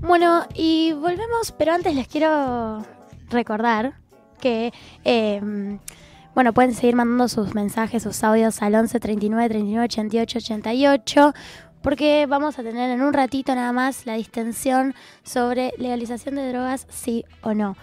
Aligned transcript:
Bueno, 0.00 0.46
y 0.54 0.92
volvemos, 0.92 1.52
pero 1.56 1.72
antes 1.72 1.94
les 1.94 2.08
quiero 2.08 2.84
recordar 3.28 3.94
que, 4.40 4.72
em, 5.04 5.78
bueno, 6.34 6.52
pueden 6.52 6.74
seguir 6.74 6.96
mandando 6.96 7.28
sus 7.28 7.54
mensajes, 7.54 8.02
sus 8.02 8.22
audios 8.24 8.60
al 8.62 8.74
11 8.74 8.98
39 8.98 9.48
39 9.48 9.84
88 9.84 10.38
88, 10.38 11.34
porque 11.82 12.26
vamos 12.28 12.58
a 12.58 12.62
tener 12.62 12.90
en 12.90 13.02
un 13.02 13.12
ratito 13.12 13.54
nada 13.54 13.72
más 13.72 14.06
la 14.06 14.14
distensión 14.14 14.94
sobre 15.22 15.72
legalización 15.78 16.34
de 16.34 16.48
drogas, 16.50 16.86
sí 16.90 17.24
o 17.42 17.54
no. 17.54 17.76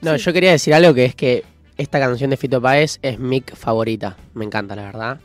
No, 0.00 0.16
Sí. 0.16 0.24
yo 0.24 0.32
quería 0.32 0.52
decir 0.52 0.74
algo 0.74 0.94
que 0.94 1.04
es 1.06 1.14
que 1.14 1.44
esta 1.76 1.98
canción 2.00 2.30
de 2.30 2.36
Fito 2.36 2.60
Páez 2.60 2.98
es 3.02 3.18
mi 3.18 3.40
favorita. 3.42 4.16
Me 4.34 4.44
encanta, 4.44 4.74
la 4.76 4.82
verdad. 4.84 5.20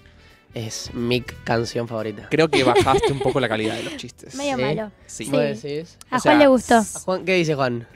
Es 0.53 0.93
mi 0.93 1.21
canción 1.21 1.87
favorita. 1.87 2.27
Creo 2.29 2.49
que 2.49 2.63
bajaste 2.65 3.11
un 3.13 3.19
poco 3.19 3.39
la 3.39 3.47
calidad 3.47 3.75
de 3.75 3.83
los 3.83 3.97
chistes. 3.97 4.35
Medio 4.35 4.57
Sí. 4.57 4.61
malo. 4.63 4.91
Sí. 5.07 5.25
Sí. 5.25 5.31
¿Vos 5.31 5.39
decís? 5.41 5.97
A 6.09 6.17
O 6.17 6.19
Juan 6.19 6.21
sea, 6.21 6.35
le 6.35 6.47
gustó. 6.47 6.75
¿A 6.75 6.83
Juan, 7.05 7.25
¿Qué 7.25 7.35
dice 7.35 7.55
Juan? 7.55 7.87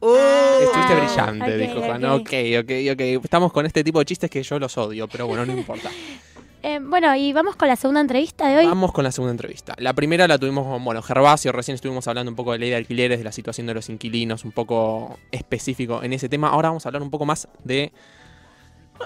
Estuviste 0.00 0.76
Ah, 0.76 1.00
brillante, 1.00 1.54
ok, 1.54 1.60
dijo 1.60 1.80
Juan. 1.86 2.04
ok. 2.04 2.20
Ok, 2.20 2.32
ok, 2.62 2.72
ok. 2.92 3.00
Estamos 3.24 3.52
con 3.52 3.64
este 3.64 3.82
tipo 3.82 3.98
de 4.00 4.04
chistes 4.04 4.28
que 4.30 4.42
yo 4.42 4.58
los 4.58 4.76
odio, 4.76 5.08
pero 5.08 5.26
bueno, 5.26 5.46
no 5.46 5.52
importa. 5.56 5.90
Eh, 6.66 6.80
bueno, 6.82 7.14
y 7.14 7.30
vamos 7.34 7.56
con 7.56 7.68
la 7.68 7.76
segunda 7.76 8.00
entrevista 8.00 8.48
de 8.48 8.56
hoy. 8.56 8.66
Vamos 8.66 8.90
con 8.92 9.04
la 9.04 9.12
segunda 9.12 9.32
entrevista. 9.32 9.74
La 9.76 9.92
primera 9.92 10.26
la 10.26 10.38
tuvimos 10.38 10.66
con, 10.66 10.82
bueno, 10.82 11.02
Gervasio, 11.02 11.52
recién 11.52 11.74
estuvimos 11.74 12.08
hablando 12.08 12.30
un 12.32 12.36
poco 12.36 12.52
de 12.52 12.58
ley 12.58 12.70
de 12.70 12.76
alquileres, 12.76 13.18
de 13.18 13.24
la 13.24 13.32
situación 13.32 13.66
de 13.66 13.74
los 13.74 13.90
inquilinos, 13.90 14.46
un 14.46 14.52
poco 14.52 15.18
específico 15.30 16.02
en 16.02 16.14
ese 16.14 16.30
tema. 16.30 16.48
Ahora 16.48 16.70
vamos 16.70 16.86
a 16.86 16.88
hablar 16.88 17.02
un 17.02 17.10
poco 17.10 17.26
más 17.26 17.48
de... 17.64 17.92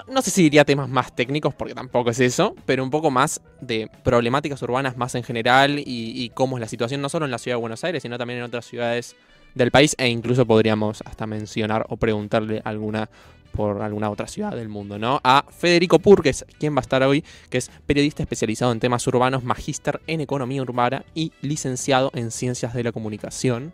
no- 0.07 0.21
sé 0.21 0.31
si 0.31 0.43
diría 0.43 0.63
temas 0.63 0.87
más 0.87 1.13
técnicos, 1.13 1.53
porque 1.53 1.73
tampoco 1.75 2.11
es 2.11 2.21
eso, 2.21 2.55
pero 2.65 2.81
un 2.81 2.91
poco 2.91 3.11
más 3.11 3.41
de 3.59 3.89
problemáticas 4.03 4.61
urbanas 4.61 4.95
más 4.95 5.15
en 5.15 5.23
general 5.23 5.79
y, 5.79 5.83
y 5.85 6.29
cómo 6.29 6.55
es 6.55 6.61
la 6.61 6.67
situación 6.69 7.01
no 7.01 7.09
solo 7.09 7.25
en 7.25 7.31
la 7.31 7.39
ciudad 7.39 7.57
de 7.57 7.61
Buenos 7.61 7.83
Aires, 7.83 8.03
sino 8.03 8.17
también 8.17 8.39
en 8.39 8.45
otras 8.45 8.63
ciudades 8.63 9.17
del 9.53 9.71
país 9.71 9.95
e 9.97 10.07
incluso 10.07 10.45
podríamos 10.45 11.01
hasta 11.05 11.27
mencionar 11.27 11.85
o 11.89 11.97
preguntarle 11.97 12.61
alguna 12.63 13.09
por 13.51 13.81
alguna 13.81 14.09
otra 14.09 14.27
ciudad 14.27 14.55
del 14.55 14.69
mundo, 14.69 14.97
¿no? 14.97 15.19
A 15.23 15.45
Federico 15.49 15.99
Pur, 15.99 16.21
que 16.21 16.29
es 16.29 16.45
quien 16.59 16.75
va 16.75 16.79
a 16.79 16.81
estar 16.81 17.03
hoy, 17.03 17.23
que 17.49 17.57
es 17.57 17.69
periodista 17.85 18.23
especializado 18.23 18.71
en 18.71 18.79
temas 18.79 19.05
urbanos, 19.07 19.43
magíster 19.43 20.01
en 20.07 20.21
economía 20.21 20.61
urbana 20.61 21.05
y 21.13 21.31
licenciado 21.41 22.11
en 22.13 22.31
ciencias 22.31 22.73
de 22.73 22.83
la 22.83 22.91
comunicación. 22.91 23.73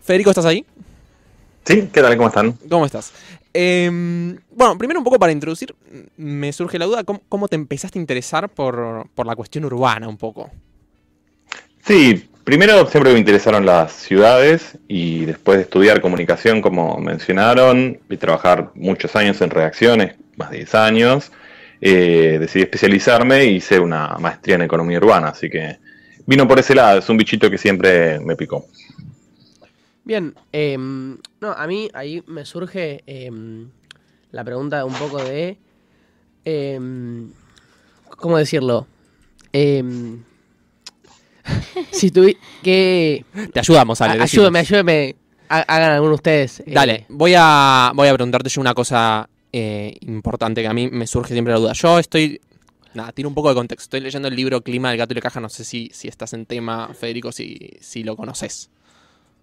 Federico, 0.00 0.30
¿estás 0.30 0.46
ahí? 0.46 0.64
Sí, 1.64 1.88
¿qué 1.92 2.02
tal? 2.02 2.16
¿Cómo 2.16 2.28
están? 2.28 2.52
¿Cómo 2.68 2.86
estás? 2.86 3.12
Em, 3.54 4.38
bueno, 4.50 4.76
primero 4.78 4.98
un 4.98 5.04
poco 5.04 5.18
para 5.18 5.32
introducir, 5.32 5.74
me 6.16 6.52
surge 6.52 6.78
la 6.78 6.86
duda, 6.86 7.04
¿cómo, 7.04 7.20
cómo 7.28 7.48
te 7.48 7.56
empezaste 7.56 7.98
a 7.98 8.02
interesar 8.02 8.48
por, 8.48 9.08
por 9.14 9.26
la 9.26 9.36
cuestión 9.36 9.64
urbana 9.64 10.08
un 10.08 10.16
poco? 10.16 10.50
Sí, 11.84 12.28
primero 12.44 12.86
siempre 12.86 13.12
me 13.12 13.18
interesaron 13.18 13.66
las 13.66 13.92
ciudades 13.92 14.78
y 14.86 15.24
después 15.24 15.58
de 15.58 15.64
estudiar 15.64 16.00
comunicación, 16.00 16.62
como 16.62 16.96
mencionaron, 16.98 17.98
y 18.08 18.16
trabajar 18.16 18.70
muchos 18.76 19.16
años 19.16 19.40
en 19.40 19.50
redacciones, 19.50 20.16
más 20.36 20.50
de 20.50 20.58
10 20.58 20.74
años, 20.76 21.32
eh, 21.80 22.36
decidí 22.38 22.62
especializarme 22.62 23.46
y 23.46 23.56
hice 23.56 23.80
una 23.80 24.16
maestría 24.20 24.54
en 24.54 24.62
economía 24.62 24.98
urbana, 24.98 25.30
así 25.30 25.50
que 25.50 25.78
vino 26.24 26.46
por 26.46 26.60
ese 26.60 26.76
lado, 26.76 27.00
es 27.00 27.08
un 27.08 27.16
bichito 27.16 27.50
que 27.50 27.58
siempre 27.58 28.20
me 28.20 28.36
picó. 28.36 28.64
Bien, 30.04 30.34
em, 30.52 31.18
no, 31.40 31.50
a 31.50 31.66
mí 31.66 31.90
ahí 31.94 32.22
me 32.28 32.44
surge 32.44 33.02
em, 33.06 33.68
la 34.30 34.44
pregunta 34.44 34.84
un 34.84 34.94
poco 34.94 35.22
de, 35.22 35.58
em, 36.44 37.32
¿cómo 38.18 38.38
decirlo? 38.38 38.86
Si 41.90 42.10
tuvi 42.10 42.36
que 42.62 43.24
Te 43.52 43.60
ayudamos, 43.60 44.00
Ale. 44.00 44.20
a- 44.20 44.24
ayúdame, 44.24 44.58
ayúdame, 44.60 45.16
ha- 45.48 45.60
hagan 45.62 45.92
alguno 45.92 46.10
de 46.10 46.14
ustedes. 46.16 46.60
eh, 46.60 46.64
Dale, 46.68 47.06
voy 47.08 47.34
a, 47.36 47.92
voy 47.94 48.08
a 48.08 48.14
preguntarte 48.14 48.48
yo 48.48 48.60
una 48.60 48.74
cosa 48.74 49.28
eh, 49.52 49.96
importante 50.02 50.62
que 50.62 50.68
a 50.68 50.72
mí 50.74 50.88
me 50.90 51.06
surge 51.06 51.32
siempre 51.34 51.52
la 51.52 51.60
duda. 51.60 51.72
Yo 51.74 51.98
estoy. 51.98 52.40
Nada, 52.94 53.12
tiro 53.12 53.28
un 53.28 53.34
poco 53.34 53.48
de 53.48 53.54
contexto. 53.54 53.84
Estoy 53.84 54.00
leyendo 54.00 54.28
el 54.28 54.36
libro 54.36 54.60
Clima 54.60 54.90
del 54.90 54.98
Gato 54.98 55.14
y 55.14 55.16
la 55.16 55.20
Caja. 55.22 55.40
No 55.40 55.48
sé 55.48 55.64
si, 55.64 55.90
si 55.94 56.08
estás 56.08 56.34
en 56.34 56.44
tema, 56.46 56.90
Federico, 56.92 57.32
si, 57.32 57.70
si 57.80 58.02
lo 58.04 58.16
conoces. 58.16 58.70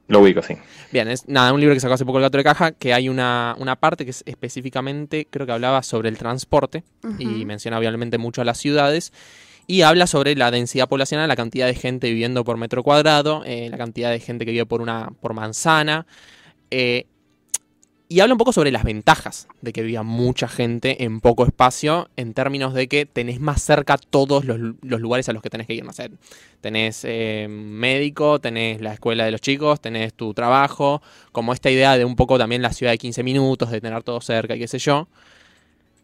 Lo 0.08 0.20
ubico, 0.22 0.42
sí. 0.42 0.56
Bien, 0.92 1.08
es 1.08 1.28
nada, 1.28 1.54
un 1.54 1.60
libro 1.60 1.74
que 1.76 1.80
sacó 1.80 1.94
hace 1.96 2.06
poco 2.06 2.18
el 2.18 2.24
Gato 2.24 2.38
de 2.40 2.44
Caja, 2.44 2.72
que 2.72 2.94
hay 2.94 3.10
una, 3.10 3.56
una 3.60 3.76
parte 3.76 4.06
que 4.06 4.12
es 4.12 4.24
específicamente, 4.26 5.28
creo 5.30 5.46
que 5.46 5.52
hablaba 5.52 5.84
sobre 5.84 6.10
el 6.10 6.18
transporte 6.18 6.84
y 7.20 7.46
menciona 7.46 7.78
obviamente 7.78 8.18
mucho 8.18 8.42
a 8.42 8.46
las 8.46 8.58
ciudades. 8.58 9.14
Y 9.70 9.84
habla 9.84 10.08
sobre 10.08 10.36
la 10.36 10.50
densidad 10.50 10.90
poblacional, 10.90 11.28
la 11.28 11.36
cantidad 11.36 11.68
de 11.68 11.76
gente 11.76 12.10
viviendo 12.10 12.44
por 12.44 12.58
metro 12.58 12.82
cuadrado, 12.82 13.44
eh, 13.46 13.70
la 13.70 13.78
cantidad 13.78 14.10
de 14.10 14.20
gente 14.20 14.44
que 14.44 14.52
vive 14.52 14.66
por 14.66 14.82
una 14.82 15.12
por 15.22 15.36
manzana. 15.36 16.08
eh, 16.72 17.06
y 18.12 18.22
habla 18.22 18.34
un 18.34 18.40
poco 18.40 18.52
sobre 18.52 18.72
las 18.72 18.84
ventajas 18.84 19.48
de 19.62 19.72
que 19.72 19.84
viva 19.84 20.02
mucha 20.02 20.48
gente 20.48 21.04
en 21.04 21.22
poco 21.22 21.46
espacio, 21.46 22.10
en 22.18 22.34
términos 22.34 22.74
de 22.74 22.88
que 22.88 23.06
tenés 23.06 23.40
más 23.40 23.62
cerca 23.62 24.00
todos 24.00 24.46
los, 24.46 24.58
los 24.82 25.00
lugares 25.00 25.30
a 25.30 25.34
los 25.34 25.44
que 25.44 25.52
tenés 25.52 25.68
que 25.68 25.76
ir. 25.76 25.86
No 25.86 25.94
sé, 25.94 26.10
tenés 26.62 27.06
eh, 27.06 27.46
médico, 27.48 28.42
tenés 28.42 28.82
la 28.82 28.94
escuela 28.94 29.26
de 29.26 29.32
los 29.32 29.42
chicos, 29.42 29.80
tenés 29.80 30.16
tu 30.16 30.34
trabajo, 30.34 31.04
como 31.32 31.54
esta 31.54 31.70
idea 31.70 31.96
de 31.96 32.06
un 32.06 32.16
poco 32.16 32.40
también 32.40 32.64
la 32.64 32.74
ciudad 32.74 32.92
de 32.92 32.98
15 32.98 33.22
minutos, 33.22 33.70
de 33.70 33.80
tener 33.80 34.02
todo 34.02 34.20
cerca 34.20 34.56
y 34.56 34.60
qué 34.60 34.68
sé 34.68 34.80
yo. 34.80 35.08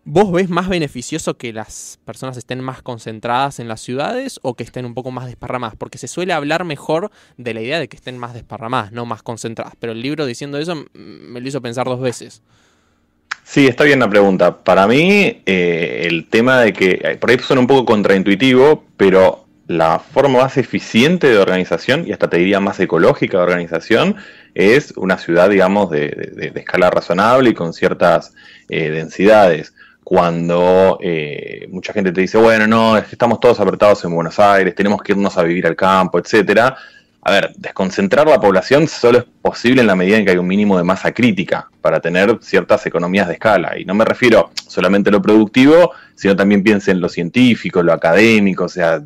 ¿Vos 0.08 0.32
ves 0.32 0.50
más 0.50 0.70
beneficioso 0.70 1.36
que 1.36 1.52
las 1.52 1.98
personas 2.06 2.38
estén 2.38 2.62
más 2.62 2.84
concentradas 2.84 3.60
en 3.60 3.68
las 3.68 3.82
ciudades 3.82 4.40
o 4.44 4.54
que 4.54 4.64
estén 4.64 4.86
un 4.86 4.94
poco 4.94 5.10
más 5.10 5.26
desparramadas? 5.26 5.76
Porque 5.76 5.98
se 5.98 6.08
suele 6.08 6.32
hablar 6.32 6.64
mejor 6.64 7.10
de 7.38 7.56
la 7.56 7.62
idea 7.62 7.80
de 7.80 7.88
que 7.88 7.98
estén 7.98 8.20
más 8.20 8.36
desparramadas, 8.36 8.92
no 8.92 9.08
más 9.08 9.24
concentradas. 9.24 9.74
Pero 9.80 9.94
el 9.94 10.04
libro 10.04 10.28
diciendo 10.28 10.60
eso 10.60 10.76
mm, 10.76 10.86
me 10.94 11.42
lo 11.42 11.48
hizo 11.48 11.60
pensar 11.60 11.88
dos 11.88 12.00
veces. 12.00 12.44
Sí, 13.44 13.66
está 13.66 13.84
bien 13.84 13.98
la 13.98 14.08
pregunta. 14.08 14.64
Para 14.64 14.86
mí, 14.86 15.42
eh, 15.44 16.04
el 16.08 16.28
tema 16.30 16.60
de 16.60 16.74
que, 16.74 17.00
eh, 17.04 17.18
por 17.20 17.32
ahí 17.32 17.40
suena 17.40 17.62
un 17.62 17.68
poco 17.68 17.86
contraintuitivo, 17.86 18.84
pero 18.98 19.48
la 19.66 19.98
forma 19.98 20.44
más 20.44 20.58
eficiente 20.58 21.28
de 21.28 21.40
organización, 21.40 22.08
y 22.08 22.12
hasta 22.12 22.30
te 22.30 22.38
diría 22.38 22.60
más 22.60 22.80
ecológica 22.80 23.38
de 23.38 23.44
organización, 23.44 24.18
es 24.54 24.94
una 24.98 25.18
ciudad, 25.18 25.50
digamos, 25.50 25.90
de, 25.90 26.52
escala 26.54 26.92
razonable 26.92 27.50
y 27.50 27.54
con 27.56 27.74
ciertas 27.74 28.34
eh, 28.70 28.92
densidades. 28.92 29.74
Cuando 30.06 31.00
eh, 31.02 31.68
mucha 31.72 31.92
gente 31.92 32.12
te 32.12 32.22
dice, 32.22 32.38
bueno, 32.38 32.68
no, 32.68 32.96
es 32.96 33.06
que 33.06 33.14
estamos 33.14 33.40
todos 33.40 33.60
apretados 33.60 34.06
en 34.06 34.14
Buenos 34.14 34.38
Aires, 34.38 34.76
tenemos 34.76 35.02
que 35.02 35.14
irnos 35.14 35.36
a 35.36 35.42
vivir 35.42 35.66
al 35.66 35.76
campo, 35.76 36.20
etcétera. 36.20 36.78
A 37.24 37.32
ver, 37.32 37.54
desconcentrar 37.58 38.28
la 38.28 38.40
población 38.40 38.88
solo 38.88 39.18
es 39.18 39.26
posible 39.42 39.82
en 39.82 39.88
la 39.88 39.96
medida 39.96 40.18
en 40.18 40.26
que 40.26 40.30
hay 40.30 40.38
un 40.38 40.46
mínimo 40.46 40.78
de 40.78 40.84
masa 40.84 41.12
crítica 41.12 41.68
para 41.82 42.00
tener 42.00 42.38
ciertas 42.40 42.86
economías 42.86 43.28
de 43.28 43.34
escala. 43.34 43.80
Y 43.80 43.86
no 43.86 43.96
me 43.96 44.06
refiero 44.06 44.52
solamente 44.68 45.10
a 45.10 45.12
lo 45.12 45.24
productivo, 45.24 45.94
sino 46.14 46.36
también 46.36 46.62
piense 46.62 46.92
en 46.92 47.02
lo 47.02 47.10
científico, 47.10 47.82
lo 47.82 47.92
académico. 47.92 48.66
O 48.66 48.70
sea, 48.70 49.02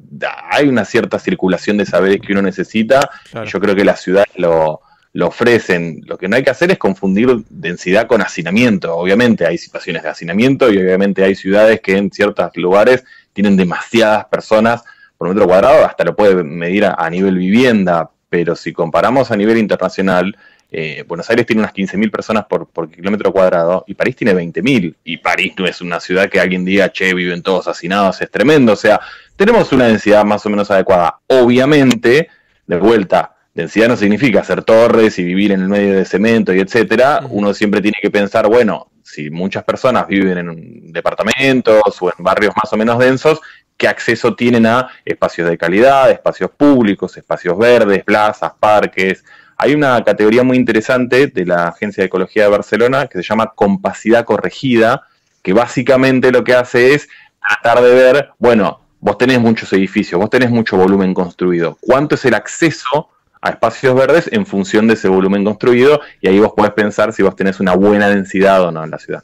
hay 0.51 0.67
una 0.67 0.83
cierta 0.83 1.17
circulación 1.17 1.77
de 1.77 1.85
saberes 1.85 2.19
que 2.19 2.33
uno 2.33 2.41
necesita. 2.41 3.09
Claro. 3.31 3.47
Y 3.47 3.49
yo 3.49 3.61
creo 3.61 3.73
que 3.73 3.85
las 3.85 4.01
ciudades 4.01 4.27
lo, 4.35 4.81
lo 5.13 5.27
ofrecen. 5.27 6.01
Lo 6.05 6.17
que 6.17 6.27
no 6.27 6.35
hay 6.35 6.43
que 6.43 6.49
hacer 6.49 6.71
es 6.71 6.77
confundir 6.77 7.43
densidad 7.49 8.07
con 8.07 8.21
hacinamiento. 8.21 8.95
Obviamente 8.95 9.45
hay 9.45 9.57
situaciones 9.57 10.03
de 10.03 10.09
hacinamiento 10.09 10.71
y 10.71 10.77
obviamente 10.77 11.23
hay 11.23 11.35
ciudades 11.35 11.81
que 11.81 11.97
en 11.97 12.11
ciertos 12.11 12.55
lugares 12.55 13.03
tienen 13.33 13.57
demasiadas 13.57 14.25
personas 14.25 14.83
por 15.17 15.27
metro 15.27 15.47
cuadrado, 15.47 15.85
hasta 15.85 16.05
lo 16.05 16.15
puede 16.15 16.43
medir 16.43 16.85
a, 16.85 17.09
nivel 17.09 17.37
vivienda, 17.37 18.09
pero 18.29 18.55
si 18.55 18.71
comparamos 18.71 19.31
a 19.31 19.35
nivel 19.35 19.57
internacional, 19.57 20.37
eh, 20.71 21.03
Buenos 21.05 21.29
Aires 21.29 21.45
tiene 21.45 21.61
unas 21.61 21.73
15.000 21.73 22.09
personas 22.09 22.45
por, 22.45 22.67
por 22.67 22.89
kilómetro 22.89 23.33
cuadrado 23.33 23.83
y 23.85 23.95
París 23.95 24.15
tiene 24.15 24.33
20.000. 24.33 24.95
Y 25.03 25.17
París 25.17 25.53
no 25.57 25.65
es 25.65 25.81
una 25.81 25.99
ciudad 25.99 26.29
que 26.29 26.39
alguien 26.39 26.63
diga, 26.63 26.89
che, 26.93 27.13
viven 27.13 27.41
todos 27.41 27.67
hacinados, 27.67 28.21
es 28.21 28.31
tremendo. 28.31 28.71
O 28.71 28.77
sea, 28.77 29.01
tenemos 29.35 29.73
una 29.73 29.87
densidad 29.87 30.23
más 30.23 30.45
o 30.45 30.49
menos 30.49 30.71
adecuada. 30.71 31.19
Obviamente, 31.27 32.29
de 32.65 32.77
vuelta, 32.77 33.35
densidad 33.59 33.87
no 33.87 33.95
significa 33.95 34.41
hacer 34.41 34.63
torres 34.63 35.19
y 35.19 35.23
vivir 35.23 35.51
en 35.51 35.61
el 35.61 35.69
medio 35.69 35.95
de 35.95 36.05
cemento 36.05 36.53
y 36.53 36.59
etcétera. 36.59 37.21
Uno 37.29 37.53
siempre 37.53 37.81
tiene 37.81 37.97
que 38.01 38.09
pensar, 38.09 38.47
bueno, 38.47 38.89
si 39.03 39.29
muchas 39.29 39.63
personas 39.63 40.07
viven 40.07 40.37
en 40.37 40.91
departamentos 40.91 41.81
o 41.99 42.09
en 42.09 42.23
barrios 42.23 42.53
más 42.55 42.71
o 42.71 42.77
menos 42.77 42.99
densos, 42.99 43.39
¿qué 43.77 43.87
acceso 43.87 44.35
tienen 44.35 44.65
a 44.65 44.89
espacios 45.05 45.49
de 45.49 45.57
calidad, 45.57 46.11
espacios 46.11 46.51
públicos, 46.51 47.17
espacios 47.17 47.57
verdes, 47.57 48.03
plazas, 48.03 48.51
parques? 48.59 49.23
Hay 49.57 49.73
una 49.73 50.03
categoría 50.03 50.43
muy 50.43 50.57
interesante 50.57 51.27
de 51.27 51.45
la 51.45 51.69
Agencia 51.69 52.01
de 52.01 52.07
Ecología 52.07 52.43
de 52.43 52.49
Barcelona 52.49 53.07
que 53.07 53.17
se 53.17 53.23
llama 53.23 53.53
compacidad 53.55 54.25
corregida, 54.25 55.03
que 55.41 55.53
básicamente 55.53 56.31
lo 56.31 56.43
que 56.43 56.53
hace 56.53 56.93
es 56.93 57.07
tratar 57.41 57.83
de 57.83 57.93
ver, 57.93 58.29
bueno, 58.37 58.81
vos 58.99 59.17
tenés 59.17 59.39
muchos 59.39 59.71
edificios, 59.73 60.19
vos 60.19 60.29
tenés 60.29 60.49
mucho 60.49 60.77
volumen 60.77 61.13
construido, 61.13 61.77
¿cuánto 61.81 62.15
es 62.15 62.25
el 62.25 62.35
acceso 62.35 63.09
a 63.41 63.49
espacios 63.51 63.95
verdes 63.95 64.29
en 64.31 64.45
función 64.45 64.87
de 64.87 64.95
ese 64.95 65.07
volumen 65.07 65.43
construido 65.43 66.01
y 66.21 66.27
ahí 66.27 66.39
vos 66.39 66.53
podés 66.55 66.73
pensar 66.73 67.13
si 67.13 67.23
vos 67.23 67.35
tenés 67.35 67.59
una 67.59 67.75
buena 67.75 68.09
densidad 68.09 68.63
o 68.63 68.71
no 68.71 68.83
en 68.83 68.91
la 68.91 68.99
ciudad. 68.99 69.23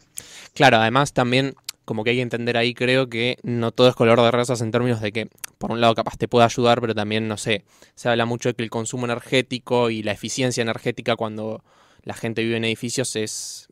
Claro, 0.53 0.77
además 0.77 1.13
también 1.13 1.55
como 1.83 2.03
que 2.03 2.11
hay 2.11 2.15
que 2.15 2.21
entender 2.21 2.57
ahí, 2.57 2.73
creo 2.73 3.09
que 3.09 3.37
no 3.43 3.71
todo 3.71 3.87
es 3.87 3.95
color 3.95 4.19
de 4.21 4.31
rosas 4.31 4.61
en 4.61 4.71
términos 4.71 5.01
de 5.01 5.11
que, 5.11 5.29
por 5.59 5.71
un 5.71 5.81
lado, 5.81 5.93
capaz 5.93 6.17
te 6.17 6.27
puede 6.27 6.45
ayudar, 6.45 6.81
pero 6.81 6.95
también, 6.95 7.27
no 7.27 7.37
sé, 7.37 7.63
se 7.93 8.09
habla 8.09 8.25
mucho 8.25 8.49
de 8.49 8.55
que 8.55 8.63
el 8.63 8.71
consumo 8.71 9.05
energético 9.05 9.91
y 9.91 10.01
la 10.01 10.11
eficiencia 10.11 10.63
energética 10.63 11.15
cuando 11.15 11.63
la 12.01 12.15
gente 12.15 12.43
vive 12.43 12.57
en 12.57 12.65
edificios 12.65 13.15
es 13.15 13.67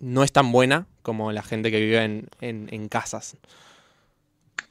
no 0.00 0.24
es 0.24 0.32
tan 0.32 0.50
buena 0.50 0.88
como 1.02 1.30
la 1.30 1.42
gente 1.42 1.70
que 1.70 1.78
vive 1.78 2.02
en, 2.02 2.28
en 2.40 2.88
casas. 2.88 3.36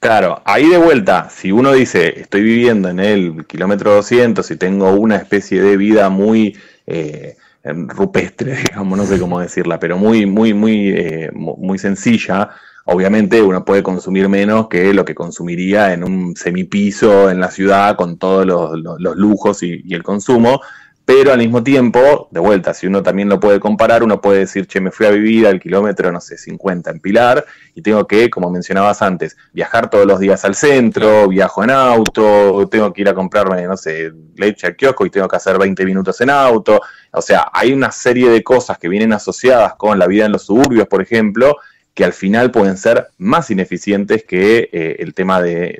Claro, 0.02 0.42
ahí 0.44 0.68
de 0.68 0.78
vuelta, 0.78 1.30
si 1.30 1.52
uno 1.52 1.72
dice, 1.72 2.22
estoy 2.22 2.42
viviendo 2.42 2.88
en 2.88 2.98
el 2.98 3.46
kilómetro 3.46 3.94
200 3.94 4.50
y 4.50 4.56
tengo 4.56 4.90
una 4.94 5.14
especie 5.14 5.62
de 5.62 5.76
vida 5.76 6.08
muy 6.08 6.58
eh, 6.88 7.36
rupestre, 7.62 8.56
digamos, 8.68 8.98
no 8.98 9.06
sé 9.06 9.20
cómo 9.20 9.38
decirla, 9.38 9.78
pero 9.78 9.96
muy, 9.96 10.26
muy, 10.26 10.54
muy, 10.54 10.88
eh, 10.88 11.30
muy 11.32 11.78
sencilla, 11.78 12.50
obviamente 12.84 13.40
uno 13.42 13.64
puede 13.64 13.84
consumir 13.84 14.28
menos 14.28 14.66
que 14.66 14.92
lo 14.92 15.04
que 15.04 15.14
consumiría 15.14 15.92
en 15.92 16.02
un 16.02 16.34
semipiso 16.34 17.30
en 17.30 17.38
la 17.38 17.52
ciudad 17.52 17.94
con 17.94 18.18
todos 18.18 18.44
los, 18.44 19.16
lujos 19.16 19.62
y, 19.62 19.84
el 19.94 20.02
consumo, 20.02 20.62
pero 21.04 21.32
al 21.32 21.38
mismo 21.38 21.62
tiempo, 21.64 22.28
de 22.30 22.38
vuelta, 22.38 22.72
si 22.74 22.86
uno 22.86 23.02
también 23.02 23.28
lo 23.28 23.40
puede 23.40 23.58
comparar, 23.58 24.04
uno 24.04 24.20
puede 24.20 24.40
decir, 24.40 24.66
che, 24.66 24.80
me 24.80 24.92
fui 24.92 25.06
a 25.06 25.10
vivir 25.10 25.46
al 25.46 25.60
kilómetro, 25.60 26.12
no 26.12 26.20
sé, 26.20 26.38
50 26.38 26.90
en 26.90 27.00
Pilar 27.00 27.44
y 27.74 27.82
tengo 27.82 28.06
que, 28.06 28.30
como 28.30 28.50
mencionabas 28.50 29.02
antes, 29.02 29.36
viajar 29.52 29.90
todos 29.90 30.06
los 30.06 30.20
días 30.20 30.44
al 30.44 30.54
centro, 30.54 31.28
viajo 31.28 31.64
en 31.64 31.70
auto, 31.70 32.68
tengo 32.70 32.92
que 32.92 33.00
ir 33.02 33.08
a 33.08 33.14
comprarme, 33.14 33.62
no 33.66 33.76
sé, 33.76 34.12
leche 34.36 34.68
al 34.68 34.76
kiosco 34.76 35.04
y 35.04 35.10
tengo 35.10 35.26
que 35.26 35.36
hacer 35.36 35.58
20 35.58 35.84
minutos 35.84 36.20
en 36.20 36.30
auto. 36.30 36.80
O 37.12 37.20
sea, 37.20 37.50
hay 37.52 37.72
una 37.72 37.90
serie 37.90 38.30
de 38.30 38.42
cosas 38.42 38.78
que 38.78 38.88
vienen 38.88 39.12
asociadas 39.12 39.74
con 39.74 39.98
la 39.98 40.06
vida 40.06 40.26
en 40.26 40.32
los 40.32 40.46
suburbios, 40.46 40.86
por 40.86 41.02
ejemplo, 41.02 41.56
que 41.94 42.04
al 42.04 42.12
final 42.12 42.50
pueden 42.50 42.78
ser 42.78 43.08
más 43.18 43.50
ineficientes 43.50 44.24
que 44.24 44.70
eh, 44.72 44.96
el 44.98 45.12
tema 45.12 45.42
de, 45.42 45.78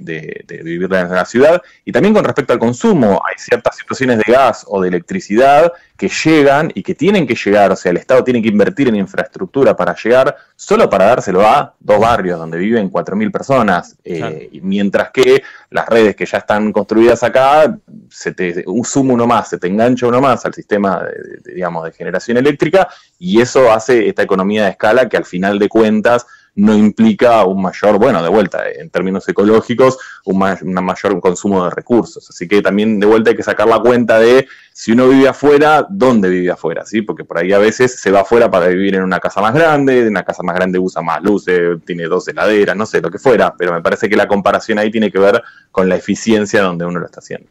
vivir 0.62 0.92
en 0.92 1.10
la 1.10 1.24
ciudad. 1.24 1.62
Y 1.84 1.92
también 1.92 2.12
con 2.12 2.24
respecto 2.24 2.52
al 2.52 2.58
consumo, 2.58 3.22
hay 3.26 3.34
ciertas 3.38 3.76
situaciones 3.76 4.18
de 4.18 4.32
gas 4.32 4.64
o 4.68 4.80
de 4.82 4.88
electricidad 4.88 5.72
que 5.96 6.08
llegan 6.08 6.70
y 6.74 6.82
que 6.82 6.94
tienen 6.94 7.26
que 7.26 7.36
llegar, 7.36 7.70
o 7.70 7.76
sea, 7.76 7.90
el 7.90 7.96
Estado 7.96 8.24
tiene 8.24 8.42
que 8.42 8.48
invertir 8.48 8.88
en 8.88 8.96
infraestructura 8.96 9.76
para 9.76 9.94
llegar, 9.94 10.36
solo 10.56 10.90
para 10.90 11.06
dárselo 11.06 11.46
a 11.46 11.74
dos 11.78 12.00
barrios 12.00 12.40
donde 12.40 12.58
viven 12.58 12.90
4.000 12.90 13.30
personas, 13.30 13.96
eh, 14.04 14.50
mientras 14.62 15.12
que 15.12 15.42
las 15.70 15.86
redes 15.86 16.16
que 16.16 16.26
ya 16.26 16.38
están 16.38 16.72
construidas 16.72 17.22
acá, 17.22 17.78
se 18.10 18.32
te 18.32 18.64
suma 18.82 19.14
uno 19.14 19.26
más, 19.28 19.48
se 19.48 19.58
te 19.58 19.68
engancha 19.68 20.08
uno 20.08 20.20
más 20.20 20.44
al 20.44 20.52
sistema, 20.52 21.06
digamos, 21.44 21.84
de 21.84 21.92
generación 21.92 22.36
eléctrica, 22.36 22.88
y 23.24 23.40
eso 23.40 23.70
hace 23.70 24.08
esta 24.08 24.24
economía 24.24 24.64
de 24.64 24.70
escala 24.70 25.08
que 25.08 25.16
al 25.16 25.24
final 25.24 25.60
de 25.60 25.68
cuentas 25.68 26.26
no 26.56 26.76
implica 26.76 27.44
un 27.44 27.62
mayor, 27.62 27.96
bueno, 27.96 28.20
de 28.20 28.28
vuelta, 28.28 28.64
en 28.68 28.90
términos 28.90 29.28
ecológicos, 29.28 29.96
un, 30.24 30.38
mayor 30.38 31.20
consumo 31.20 31.62
de 31.62 31.70
recursos. 31.70 32.28
Así 32.28 32.48
que 32.48 32.60
también 32.60 32.98
de 32.98 33.06
vuelta 33.06 33.30
hay 33.30 33.36
que 33.36 33.44
sacar 33.44 33.68
la 33.68 33.78
cuenta 33.78 34.18
de 34.18 34.48
si 34.72 34.90
uno 34.90 35.08
vive 35.08 35.28
afuera, 35.28 35.86
¿dónde 35.88 36.28
vive 36.30 36.50
afuera? 36.50 36.84
¿sí? 36.84 37.02
Porque 37.02 37.22
por 37.22 37.38
ahí 37.38 37.52
a 37.52 37.58
veces 37.58 38.00
se 38.00 38.10
va 38.10 38.22
afuera 38.22 38.50
para 38.50 38.66
vivir 38.66 38.96
en 38.96 39.04
una 39.04 39.20
casa 39.20 39.40
más 39.40 39.54
grande, 39.54 40.00
en 40.00 40.08
una 40.08 40.24
casa 40.24 40.42
más 40.42 40.56
grande 40.56 40.80
usa 40.80 41.00
más 41.00 41.22
luces, 41.22 41.78
tiene 41.86 42.06
dos 42.06 42.26
heladeras, 42.26 42.74
no 42.74 42.86
sé, 42.86 43.00
lo 43.00 43.08
que 43.08 43.20
fuera, 43.20 43.54
pero 43.56 43.72
me 43.72 43.82
parece 43.82 44.08
que 44.08 44.16
la 44.16 44.26
comparación 44.26 44.80
ahí 44.80 44.90
tiene 44.90 45.12
que 45.12 45.20
ver 45.20 45.40
con 45.70 45.88
la 45.88 45.94
eficiencia 45.94 46.60
donde 46.60 46.84
uno 46.84 46.98
lo 46.98 47.06
está 47.06 47.20
haciendo. 47.20 47.48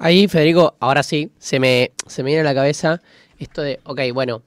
Ahí, 0.00 0.26
Federico, 0.26 0.74
ahora 0.80 1.04
sí, 1.04 1.30
se 1.38 1.60
me, 1.60 1.92
se 2.08 2.24
me 2.24 2.30
viene 2.30 2.40
a 2.40 2.44
la 2.44 2.54
cabeza 2.54 3.00
esto 3.38 3.62
de, 3.62 3.78
ok, 3.84 4.00
bueno, 4.12 4.42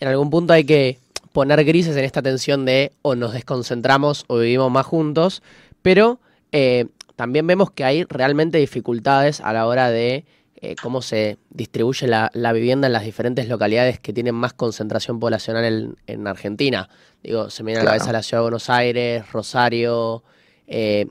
en 0.00 0.08
algún 0.08 0.30
punto 0.30 0.52
hay 0.52 0.64
que 0.64 0.98
poner 1.32 1.64
grises 1.64 1.96
en 1.96 2.04
esta 2.04 2.22
tensión 2.22 2.64
de 2.64 2.92
o 3.02 3.14
nos 3.14 3.32
desconcentramos 3.32 4.24
o 4.26 4.38
vivimos 4.38 4.70
más 4.70 4.86
juntos, 4.86 5.42
pero 5.82 6.18
eh, 6.52 6.86
también 7.16 7.46
vemos 7.46 7.70
que 7.70 7.84
hay 7.84 8.04
realmente 8.04 8.58
dificultades 8.58 9.40
a 9.40 9.52
la 9.52 9.66
hora 9.66 9.90
de 9.90 10.24
eh, 10.56 10.74
cómo 10.82 11.00
se 11.00 11.38
distribuye 11.50 12.06
la, 12.06 12.52
vivienda 12.52 12.86
en 12.86 12.92
las 12.92 13.04
diferentes 13.04 13.48
localidades 13.48 14.00
que 14.00 14.12
tienen 14.12 14.34
más 14.34 14.52
concentración 14.52 15.20
poblacional 15.20 15.96
en, 16.06 16.26
Argentina. 16.26 16.88
Digo, 17.22 17.48
se 17.50 17.62
me 17.62 17.68
viene 17.68 17.82
a 17.82 17.84
la 17.84 17.90
cabeza 17.92 18.12
la 18.12 18.22
ciudad 18.22 18.40
de 18.40 18.42
Buenos 18.42 18.68
Aires, 18.68 19.30
Rosario, 19.32 20.24
eh, 20.66 21.06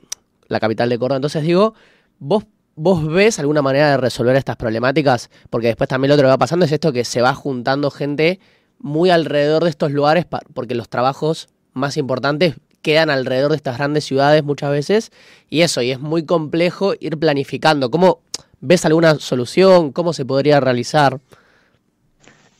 la 0.48 0.60
capital 0.60 0.88
de 0.88 0.98
Córdoba. 0.98 1.16
Entonces 1.16 1.42
digo, 1.42 1.74
vos 2.18 2.44
¿Vos 2.76 3.06
ves 3.06 3.38
alguna 3.38 3.60
manera 3.60 3.90
de 3.90 3.96
resolver 3.98 4.34
estas 4.36 4.56
problemáticas? 4.56 5.28
Porque 5.50 5.66
después 5.66 5.86
también 5.86 6.08
lo 6.08 6.14
otro 6.14 6.26
que 6.26 6.30
va 6.30 6.38
pasando 6.38 6.64
es 6.64 6.72
esto 6.72 6.94
que 6.94 7.04
se 7.04 7.20
va 7.20 7.34
juntando 7.34 7.90
gente 7.90 8.40
muy 8.80 9.10
alrededor 9.10 9.64
de 9.64 9.70
estos 9.70 9.92
lugares, 9.92 10.26
porque 10.54 10.74
los 10.74 10.88
trabajos 10.88 11.48
más 11.72 11.96
importantes 11.96 12.56
quedan 12.82 13.10
alrededor 13.10 13.50
de 13.50 13.56
estas 13.56 13.76
grandes 13.76 14.04
ciudades 14.04 14.42
muchas 14.42 14.70
veces, 14.70 15.12
y 15.48 15.60
eso, 15.60 15.82
y 15.82 15.90
es 15.90 16.00
muy 16.00 16.24
complejo 16.24 16.94
ir 16.98 17.18
planificando. 17.18 17.90
¿Cómo 17.90 18.20
ves 18.60 18.84
alguna 18.84 19.16
solución? 19.16 19.92
¿Cómo 19.92 20.12
se 20.12 20.24
podría 20.24 20.60
realizar? 20.60 21.20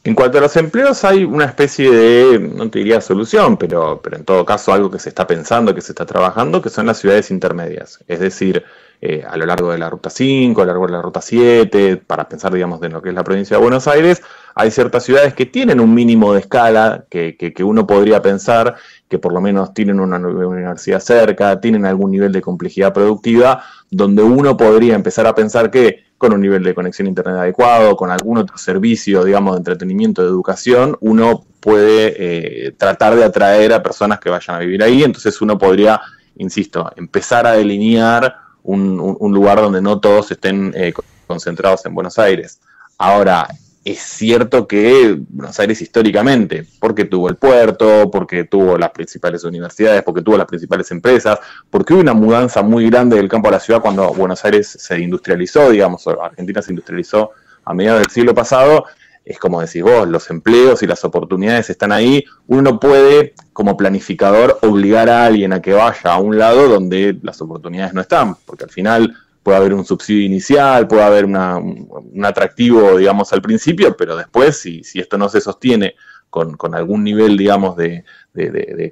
En 0.03 0.15
cuanto 0.15 0.39
a 0.39 0.41
los 0.41 0.57
empleos, 0.57 1.05
hay 1.05 1.25
una 1.25 1.45
especie 1.45 1.91
de, 1.91 2.39
no 2.39 2.71
te 2.71 2.79
diría 2.79 3.03
solución, 3.03 3.59
pero, 3.59 4.01
pero 4.03 4.17
en 4.17 4.25
todo 4.25 4.47
caso 4.47 4.73
algo 4.73 4.91
que 4.91 4.99
se 4.99 5.11
está 5.11 5.27
pensando, 5.27 5.75
que 5.75 5.83
se 5.83 5.93
está 5.93 6.07
trabajando, 6.07 6.63
que 6.63 6.71
son 6.71 6.87
las 6.87 6.99
ciudades 6.99 7.31
intermedias. 7.31 8.03
Es 8.09 8.21
decir, 8.21 8.65
eh, 9.03 9.25
a 9.27 9.37
lo 9.37 9.47
largo 9.47 9.73
de 9.73 9.79
la 9.79 9.89
ruta 9.89 10.11
5, 10.11 10.61
a 10.61 10.65
lo 10.65 10.73
largo 10.73 10.87
de 10.87 10.93
la 10.93 11.03
ruta 11.03 11.23
7, 11.23 11.97
para 11.97 12.29
pensar, 12.29 12.53
digamos, 12.53 12.81
de 12.81 12.91
lo 12.91 13.01
que 13.01 13.09
es 13.09 13.15
la 13.15 13.25
provincia 13.25 13.57
de 13.57 13.63
Buenos 13.63 13.89
Aires, 13.89 14.23
hay 14.55 14.71
ciertas 14.71 15.05
ciudades 15.05 15.33
que 15.33 15.47
tienen 15.47 15.81
un 15.81 15.95
mínimo 15.95 16.35
de 16.35 16.41
escala, 16.41 17.05
que, 17.09 17.37
que, 17.37 17.65
uno 17.65 17.87
podría 17.87 18.21
pensar 18.21 18.75
que 19.09 19.19
por 19.19 19.33
lo 19.33 19.41
menos 19.41 19.73
tienen 19.73 20.01
una 20.01 20.19
universidad 20.19 21.01
cerca, 21.01 21.61
tienen 21.61 21.87
algún 21.87 22.11
nivel 22.11 22.33
de 22.33 22.43
complejidad 22.43 22.93
productiva, 22.93 23.65
donde 23.91 24.23
uno 24.23 24.57
podría 24.57 24.95
empezar 24.95 25.27
a 25.27 25.35
pensar 25.35 25.71
que 25.71 26.05
con 26.19 26.35
un 26.35 26.43
nivel 26.43 26.63
de 26.63 26.75
conexión 26.75 27.07
a 27.07 27.09
internet 27.09 27.37
adecuado, 27.37 27.97
con 27.97 28.11
algún 28.11 28.37
otro 28.37 28.59
servicio, 28.59 29.25
digamos, 29.25 29.55
de 29.55 29.59
entretenimiento, 29.61 30.21
de 30.21 30.29
educación, 30.29 30.99
uno 31.01 31.47
puede 31.61 32.67
eh, 32.67 32.73
tratar 32.73 33.17
de 33.17 33.25
atraer 33.25 33.73
a 33.73 33.83
personas 33.83 34.21
que 34.21 34.29
vayan 34.29 34.57
a 34.57 34.59
vivir 34.59 34.83
ahí. 34.83 35.03
Entonces 35.03 35.41
uno 35.41 35.57
podría, 35.57 35.99
insisto, 36.37 36.93
empezar 36.97 37.47
a 37.47 37.53
delinear 37.53 38.50
un, 38.63 39.33
lugar 39.33 39.59
donde 39.61 39.81
no 39.81 40.01
todos 40.01 40.31
estén 40.31 40.73
eh, 40.77 40.93
concentrados 41.27 41.85
en 41.87 41.95
Buenos 41.95 42.19
Aires. 42.19 42.61
Ahora, 42.99 43.49
es 43.85 43.99
cierto 43.99 44.69
que 44.69 45.17
Buenos 45.29 45.59
Aires 45.59 45.81
históricamente, 45.81 46.67
porque 46.79 47.07
tuvo 47.07 47.29
el 47.29 47.37
puerto, 47.37 48.11
porque 48.11 48.45
tuvo 48.45 48.77
las 48.77 48.91
principales 48.91 49.43
universidades, 49.45 50.03
porque 50.03 50.23
tuvo 50.23 50.37
las 50.37 50.47
principales 50.47 50.91
empresas, 50.91 51.39
porque 51.71 51.95
hubo 51.95 52.03
una 52.03 52.13
mudanza 52.13 52.63
muy 52.63 52.91
grande 52.91 53.17
del 53.17 53.29
campo 53.29 53.49
a 53.49 53.53
la 53.53 53.61
ciudad 53.61 53.81
cuando 53.81 54.13
Buenos 54.13 54.45
Aires 54.45 54.69
se 54.69 55.01
industrializó, 55.01 55.71
digamos, 55.71 56.07
Argentina 56.07 56.61
se 56.61 56.73
industrializó 56.73 57.31
a 57.65 57.73
mediados 57.73 58.03
del 58.03 58.11
siglo 58.11 58.35
pasado, 58.35 58.85
es 59.25 59.39
como 59.39 59.61
decís 59.61 59.83
vos, 59.83 60.09
los 60.09 60.31
empleos 60.31 60.83
y 60.83 60.87
las 60.87 61.05
oportunidades 61.05 61.71
están 61.71 61.93
ahí. 61.93 62.25
Uno 62.47 62.63
no 62.63 62.81
puede, 62.81 63.35
como 63.53 63.77
planificador, 63.77 64.59
obligar 64.63 65.09
a 65.09 65.27
alguien 65.27 65.53
a 65.53 65.63
que 65.63 65.73
vaya 65.73 66.13
a 66.13 66.19
un 66.19 66.39
lado 66.39 66.69
donde 66.69 67.17
las 67.23 67.41
oportunidades 67.41 67.95
no 67.95 68.01
están, 68.01 68.35
porque 68.47 68.65
al 68.65 68.71
final 68.71 69.15
puede 69.43 69.59
haber 69.59 69.75
un 69.75 69.85
subsidio 69.85 70.25
inicial, 70.25 70.87
puede 70.89 71.03
haber 71.03 71.25
un, 71.25 72.25
atractivo, 72.25 72.97
digamos, 72.97 73.33
al 73.33 73.43
principio, 73.43 73.97
pero 73.97 74.17
después, 74.17 74.59
si, 74.59 74.85
si 74.85 75.01
esto 75.01 75.17
no 75.17 75.29
se 75.29 75.41
sostiene 75.41 75.95
con, 76.29 76.57
algún 76.75 77.05
nivel, 77.05 77.37
digamos, 77.37 77.77
de, 77.77 78.05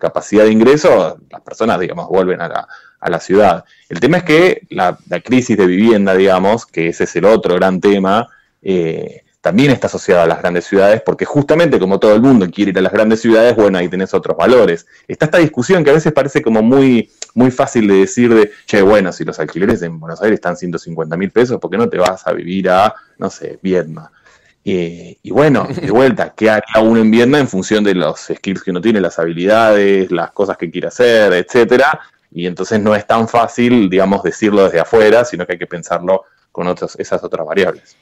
capacidad 0.00 0.44
de 0.44 0.52
ingreso, 0.52 1.18
las 1.30 1.40
personas, 1.42 1.78
digamos, 1.78 2.08
vuelven 2.08 2.40
a 2.40 2.48
la, 2.48 2.68
a 3.00 3.10
la 3.10 3.20
ciudad. 3.20 3.64
El 3.88 4.00
tema 4.00 4.18
es 4.18 4.24
que 4.24 4.62
la, 4.70 4.98
crisis 5.24 5.56
de 5.56 5.66
vivienda, 5.66 6.14
digamos, 6.14 6.66
que 6.66 6.88
ese 6.88 7.04
es 7.04 7.16
el 7.16 7.24
otro 7.24 7.54
gran 7.54 7.80
tema, 7.80 8.28
eh, 8.62 9.22
también 9.48 9.70
está 9.70 9.86
asociada 9.86 10.24
a 10.24 10.26
las 10.26 10.40
grandes 10.40 10.66
ciudades, 10.66 11.00
porque 11.00 11.24
justamente 11.24 11.78
como 11.78 11.98
todo 11.98 12.14
el 12.14 12.20
mundo 12.20 12.46
quiere 12.50 12.70
ir 12.70 12.78
a 12.78 12.82
las 12.82 12.92
grandes 12.92 13.22
ciudades, 13.22 13.56
bueno, 13.56 13.78
ahí 13.78 13.88
tenés 13.88 14.12
otros 14.12 14.36
valores. 14.36 14.86
Está 15.06 15.24
esta 15.24 15.38
discusión 15.38 15.82
que 15.82 15.88
a 15.88 15.94
veces 15.94 16.12
parece 16.12 16.42
como 16.42 16.60
muy, 16.60 17.10
muy 17.32 17.50
fácil 17.50 17.88
de 17.88 17.94
decir 17.94 18.34
de, 18.34 18.50
che, 18.66 18.82
bueno, 18.82 19.10
si 19.10 19.24
los 19.24 19.40
alquileres 19.40 19.80
en 19.80 19.98
Buenos 19.98 20.20
Aires 20.20 20.34
están 20.34 20.54
150 20.54 21.16
mil 21.16 21.30
pesos, 21.30 21.58
¿por 21.58 21.70
qué 21.70 21.78
no 21.78 21.88
te 21.88 21.96
vas 21.96 22.26
a 22.26 22.32
vivir 22.32 22.68
a, 22.68 22.94
no 23.16 23.30
sé, 23.30 23.58
Vietnam? 23.62 24.08
y 24.64 25.30
bueno, 25.30 25.66
de 25.80 25.90
vuelta, 25.90 26.34
¿qué 26.36 26.50
haría 26.50 26.82
uno 26.82 27.00
en 27.00 27.10
Vietnam 27.10 27.40
en 27.40 27.48
función 27.48 27.82
de 27.82 27.94
los 27.94 28.20
skills 28.20 28.62
que 28.62 28.70
uno 28.70 28.82
tiene, 28.82 29.00
las 29.00 29.18
habilidades, 29.18 30.10
las 30.10 30.30
cosas 30.32 30.58
que 30.58 30.70
quiere 30.70 30.88
hacer, 30.88 31.32
etcétera? 31.32 31.98
Y 32.30 32.46
entonces 32.46 32.78
no 32.78 32.94
es 32.94 33.06
tan 33.06 33.26
fácil, 33.28 33.88
digamos, 33.88 34.22
decirlo 34.22 34.64
desde 34.64 34.80
afuera, 34.80 35.24
sino 35.24 35.46
que 35.46 35.52
hay 35.52 35.58
que 35.58 35.66
pensarlo 35.66 36.24
con 36.52 36.66
otros, 36.66 36.96
esas 36.98 37.24
otras 37.24 37.46
variables. 37.46 37.96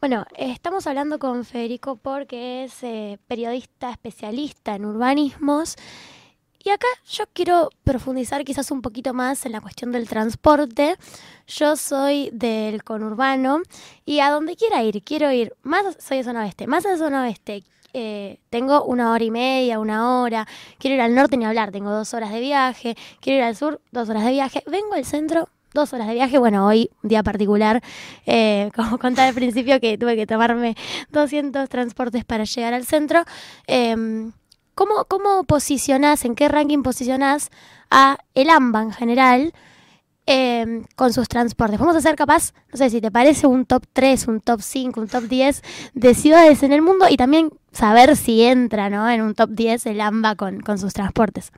Bueno, 0.00 0.24
estamos 0.34 0.86
hablando 0.86 1.18
con 1.18 1.44
Federico 1.44 1.96
porque 1.96 2.64
es 2.64 2.82
eh, 2.82 3.18
periodista 3.28 3.90
especialista 3.90 4.74
en 4.74 4.86
urbanismos. 4.86 5.76
Y 6.64 6.70
acá 6.70 6.86
yo 7.06 7.24
quiero 7.34 7.68
profundizar 7.84 8.42
quizás 8.42 8.70
un 8.70 8.80
poquito 8.80 9.12
más 9.12 9.44
en 9.44 9.52
la 9.52 9.60
cuestión 9.60 9.92
del 9.92 10.08
transporte. 10.08 10.96
Yo 11.46 11.76
soy 11.76 12.30
del 12.32 12.82
conurbano 12.82 13.60
y 14.06 14.20
a 14.20 14.30
donde 14.30 14.56
quiera 14.56 14.82
ir, 14.82 15.02
quiero 15.04 15.30
ir. 15.32 15.52
Más, 15.60 15.98
soy 15.98 16.16
de 16.16 16.24
zona 16.24 16.44
oeste, 16.44 16.66
más 16.66 16.84
de 16.84 16.96
zona 16.96 17.24
oeste. 17.24 17.62
Eh, 17.92 18.40
tengo 18.48 18.84
una 18.84 19.12
hora 19.12 19.24
y 19.24 19.30
media, 19.30 19.80
una 19.80 20.22
hora, 20.22 20.48
quiero 20.78 20.94
ir 20.94 21.02
al 21.02 21.14
norte 21.14 21.36
ni 21.36 21.44
hablar, 21.44 21.72
tengo 21.72 21.90
dos 21.90 22.14
horas 22.14 22.32
de 22.32 22.40
viaje, 22.40 22.96
quiero 23.20 23.40
ir 23.40 23.44
al 23.44 23.56
sur, 23.56 23.82
dos 23.90 24.08
horas 24.08 24.24
de 24.24 24.30
viaje, 24.30 24.62
vengo 24.66 24.94
al 24.94 25.04
centro, 25.04 25.48
dos 25.72 25.92
horas 25.92 26.08
de 26.08 26.14
viaje. 26.14 26.38
Bueno, 26.38 26.66
hoy, 26.66 26.90
día 27.02 27.22
particular, 27.22 27.82
eh, 28.26 28.70
como 28.76 28.98
contaba 28.98 29.28
al 29.28 29.34
principio, 29.34 29.80
que 29.80 29.98
tuve 29.98 30.16
que 30.16 30.26
tomarme 30.26 30.76
200 31.10 31.68
transportes 31.68 32.24
para 32.24 32.44
llegar 32.44 32.74
al 32.74 32.84
centro. 32.84 33.24
Em, 33.66 34.32
¿cómo, 34.74 35.04
¿Cómo 35.06 35.44
posicionás, 35.44 36.24
en 36.24 36.34
qué 36.34 36.48
ranking 36.48 36.82
posicionás 36.82 37.50
a 37.90 38.18
el 38.34 38.50
AMBA 38.50 38.82
en 38.82 38.92
general 38.92 39.52
em, 40.26 40.84
con 40.96 41.12
sus 41.12 41.28
transportes? 41.28 41.78
Vamos 41.78 41.96
a 41.96 42.00
ser 42.00 42.16
capaz, 42.16 42.52
no 42.72 42.78
sé 42.78 42.90
si 42.90 43.00
te 43.00 43.10
parece, 43.10 43.46
un 43.46 43.66
top 43.66 43.84
3, 43.92 44.28
un 44.28 44.40
top 44.40 44.60
5, 44.62 45.00
un 45.00 45.08
top 45.08 45.24
10 45.24 45.62
de 45.94 46.14
ciudades 46.14 46.62
en 46.62 46.72
el 46.72 46.82
mundo 46.82 47.06
y 47.08 47.16
también 47.16 47.50
saber 47.72 48.16
si 48.16 48.42
entra 48.42 48.90
¿no? 48.90 49.08
en 49.08 49.22
un 49.22 49.34
top 49.34 49.50
10 49.50 49.86
el 49.86 50.00
AMBA 50.00 50.36
con, 50.36 50.60
con 50.60 50.78
sus 50.78 50.92
transportes. 50.92 51.52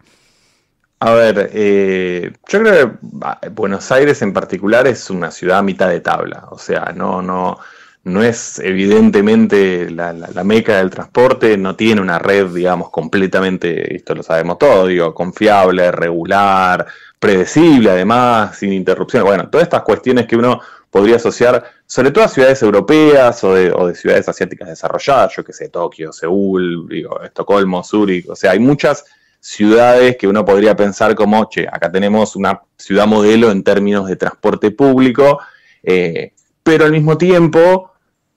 A 1.04 1.14
ver, 1.14 1.50
eh, 1.52 2.30
yo 2.47 2.61
creo 2.61 3.00
que 3.00 3.49
Buenos 3.49 3.90
Aires 3.90 4.23
en 4.23 4.32
particular 4.32 4.87
es 4.87 5.11
una 5.11 5.32
ciudad 5.32 5.59
a 5.59 5.62
mitad 5.62 5.88
de 5.88 5.99
tabla, 5.99 6.47
o 6.52 6.59
sea, 6.59 6.92
no, 6.94 7.21
no, 7.21 7.59
no 8.04 8.23
es 8.23 8.61
evidentemente 8.61 9.90
la, 9.90 10.12
meca 10.44 10.78
del 10.78 10.90
transporte, 10.90 11.59
no 11.59 11.75
tiene 11.75 12.00
una 12.00 12.21
red, 12.21 12.50
digamos, 12.50 12.90
completamente, 12.90 13.97
esto 13.97 14.14
lo 14.14 14.23
sabemos 14.23 14.59
todo, 14.59 14.87
digo, 14.87 15.12
confiable, 15.12 15.90
regular, 15.90 16.87
predecible 17.18 17.90
además, 17.90 18.56
sin 18.56 18.73
interrupción. 18.73 19.25
Bueno, 19.25 19.50
todas 19.50 19.64
estas 19.64 19.82
cuestiones 19.82 20.28
que 20.28 20.37
uno 20.37 20.61
podría 20.88 21.16
asociar, 21.16 21.64
sobre 21.85 22.12
todo 22.12 22.23
a 22.23 22.28
ciudades 22.28 22.62
europeas 22.62 23.42
o 23.42 23.54
de, 23.54 23.73
o 23.73 23.88
de 23.88 23.97
ciudades 23.97 24.28
asiáticas 24.28 24.68
desarrolladas, 24.68 25.35
yo 25.35 25.42
que 25.42 25.52
sé, 25.52 25.68
Tokio, 25.68 26.12
Seúl, 26.12 26.87
digo, 26.88 27.21
Estocolmo, 27.25 27.82
Zúrich, 27.82 28.28
o 28.28 28.37
sea, 28.37 28.52
hay 28.52 28.61
muchas 28.61 29.04
ciudades 29.43 30.17
que 30.17 30.29
uno 30.29 30.45
podría 30.45 30.77
pensar 30.77 31.17
como, 31.17 31.49
che, 31.49 31.67
acá 31.67 31.91
tenemos 31.91 32.37
una 32.37 32.63
ciudad 32.77 33.09
modelo 33.09 33.51
en 33.51 33.65
términos 33.65 34.07
de 34.07 34.15
transporte 34.15 34.71
público, 34.71 35.41
eh, 35.83 36.33
pero 36.63 36.85
al 36.85 36.93
mismo 36.93 37.19
tiempo, 37.19 37.91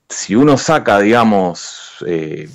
si 0.09 0.35
uno 0.35 0.57
saca, 0.57 0.99
digamos, 0.99 2.03
eh, 2.07 2.49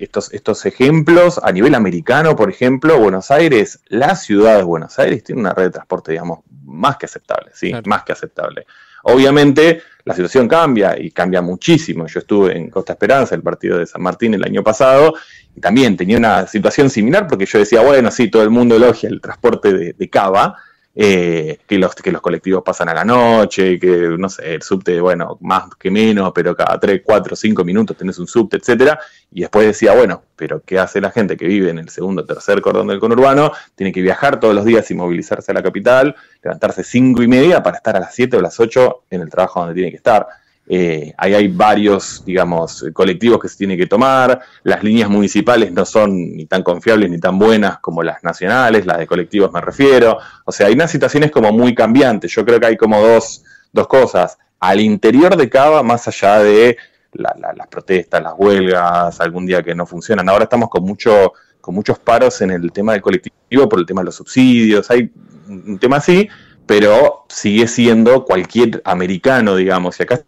estos, 0.00 0.34
estos 0.34 0.66
ejemplos, 0.66 1.40
a 1.40 1.52
nivel 1.52 1.76
americano, 1.76 2.34
por 2.34 2.50
ejemplo, 2.50 2.98
Buenos 2.98 3.30
Aires, 3.30 3.80
la 3.86 4.16
ciudad 4.16 4.56
de 4.56 4.64
Buenos 4.64 4.98
Aires 4.98 5.22
tiene 5.22 5.40
una 5.40 5.54
red 5.54 5.66
de 5.66 5.70
transporte, 5.70 6.10
digamos, 6.10 6.40
más 6.64 6.96
que 6.96 7.06
aceptable, 7.06 7.52
sí, 7.54 7.72
más 7.86 8.02
que 8.02 8.12
aceptable. 8.12 8.66
Obviamente, 9.04 9.82
la 10.04 10.14
situación 10.14 10.46
cambia 10.46 11.00
y 11.00 11.10
cambia 11.10 11.40
muchísimo. 11.40 12.06
Yo 12.06 12.20
estuve 12.20 12.56
en 12.56 12.68
Costa 12.68 12.92
Esperanza, 12.92 13.34
el 13.34 13.42
partido 13.42 13.78
de 13.78 13.86
San 13.86 14.02
Martín, 14.02 14.34
el 14.34 14.44
año 14.44 14.62
pasado, 14.62 15.14
y 15.56 15.60
también 15.60 15.96
tenía 15.96 16.18
una 16.18 16.46
situación 16.46 16.90
similar 16.90 17.26
porque 17.26 17.46
yo 17.46 17.58
decía, 17.58 17.80
bueno, 17.80 18.10
sí, 18.10 18.28
todo 18.28 18.42
el 18.42 18.50
mundo 18.50 18.76
elogia 18.76 19.08
el 19.08 19.20
transporte 19.20 19.72
de, 19.72 19.92
de 19.94 20.10
Cava, 20.10 20.56
eh, 20.96 21.58
que, 21.66 21.78
los, 21.78 21.94
que 21.94 22.12
los 22.12 22.20
colectivos 22.20 22.62
pasan 22.62 22.88
a 22.88 22.94
la 22.94 23.04
noche, 23.04 23.80
que 23.80 24.14
no 24.16 24.28
sé, 24.28 24.54
el 24.54 24.62
subte, 24.62 25.00
bueno, 25.00 25.38
más 25.40 25.64
que 25.78 25.90
menos, 25.90 26.30
pero 26.32 26.54
cada 26.54 26.78
3, 26.78 27.02
4, 27.04 27.34
5 27.34 27.64
minutos 27.64 27.96
tenés 27.96 28.18
un 28.18 28.28
subte, 28.28 28.58
etcétera. 28.58 28.98
Y 29.32 29.40
después 29.40 29.66
decía, 29.66 29.94
bueno, 29.94 30.22
pero 30.36 30.62
¿qué 30.64 30.78
hace 30.78 31.00
la 31.00 31.10
gente 31.10 31.36
que 31.36 31.46
vive 31.46 31.70
en 31.70 31.78
el 31.78 31.88
segundo 31.88 32.24
tercer 32.24 32.60
cordón 32.60 32.86
del 32.86 33.00
conurbano? 33.00 33.50
Tiene 33.74 33.92
que 33.92 34.02
viajar 34.02 34.38
todos 34.38 34.54
los 34.54 34.64
días 34.64 34.88
y 34.90 34.94
movilizarse 34.94 35.50
a 35.50 35.54
la 35.54 35.62
capital, 35.62 36.14
levantarse 36.42 36.84
5 36.84 37.22
y 37.22 37.28
media 37.28 37.62
para 37.62 37.78
estar 37.78 37.96
a 37.96 38.00
las 38.00 38.14
7 38.14 38.36
o 38.36 38.40
las 38.40 38.60
8 38.60 39.04
en 39.10 39.22
el 39.22 39.30
trabajo 39.30 39.60
donde 39.60 39.74
tiene 39.74 39.90
que 39.90 39.96
estar. 39.96 40.26
Eh, 40.66 41.12
ahí 41.18 41.34
hay 41.34 41.48
varios, 41.48 42.24
digamos, 42.24 42.86
colectivos 42.94 43.40
que 43.40 43.48
se 43.48 43.56
tiene 43.58 43.76
que 43.76 43.86
tomar. 43.86 44.40
Las 44.62 44.82
líneas 44.82 45.10
municipales 45.10 45.72
no 45.72 45.84
son 45.84 46.36
ni 46.36 46.46
tan 46.46 46.62
confiables 46.62 47.10
ni 47.10 47.18
tan 47.18 47.38
buenas 47.38 47.78
como 47.80 48.02
las 48.02 48.22
nacionales, 48.24 48.86
las 48.86 48.98
de 48.98 49.06
colectivos 49.06 49.52
me 49.52 49.60
refiero. 49.60 50.18
O 50.44 50.52
sea, 50.52 50.68
hay 50.68 50.74
unas 50.74 50.90
situaciones 50.90 51.30
como 51.30 51.52
muy 51.52 51.74
cambiantes. 51.74 52.32
Yo 52.32 52.44
creo 52.44 52.58
que 52.58 52.66
hay 52.66 52.76
como 52.76 53.00
dos, 53.00 53.44
dos 53.72 53.86
cosas. 53.86 54.38
Al 54.60 54.80
interior 54.80 55.36
de 55.36 55.50
Cava, 55.50 55.82
más 55.82 56.08
allá 56.08 56.38
de 56.38 56.78
las 57.12 57.66
protestas, 57.68 58.22
las 58.22 58.34
huelgas, 58.36 59.20
algún 59.20 59.46
día 59.46 59.62
que 59.62 59.74
no 59.74 59.86
funcionan. 59.86 60.28
Ahora 60.28 60.44
estamos 60.44 60.68
con, 60.70 60.82
mucho, 60.82 61.34
con 61.60 61.74
muchos 61.74 61.98
paros 61.98 62.40
en 62.40 62.50
el 62.50 62.72
tema 62.72 62.92
del 62.92 63.02
colectivo 63.02 63.68
por 63.68 63.78
el 63.78 63.86
tema 63.86 64.00
de 64.00 64.06
los 64.06 64.16
subsidios. 64.16 64.90
Hay 64.90 65.12
un 65.46 65.78
tema 65.78 65.98
así, 65.98 66.28
pero 66.66 67.26
sigue 67.28 67.68
siendo 67.68 68.24
cualquier 68.24 68.80
americano, 68.84 69.54
digamos. 69.56 70.00
Y 70.00 70.02
acá 70.04 70.20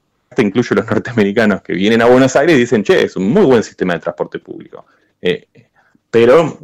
incluyo 0.42 0.76
los 0.76 0.86
norteamericanos 0.86 1.62
que 1.62 1.72
vienen 1.72 2.02
a 2.02 2.06
Buenos 2.06 2.36
Aires 2.36 2.56
y 2.56 2.60
dicen, 2.60 2.82
che, 2.82 3.04
es 3.04 3.16
un 3.16 3.28
muy 3.28 3.44
buen 3.44 3.62
sistema 3.62 3.94
de 3.94 4.00
transporte 4.00 4.38
público. 4.38 4.86
Eh, 5.20 5.46
pero 6.10 6.58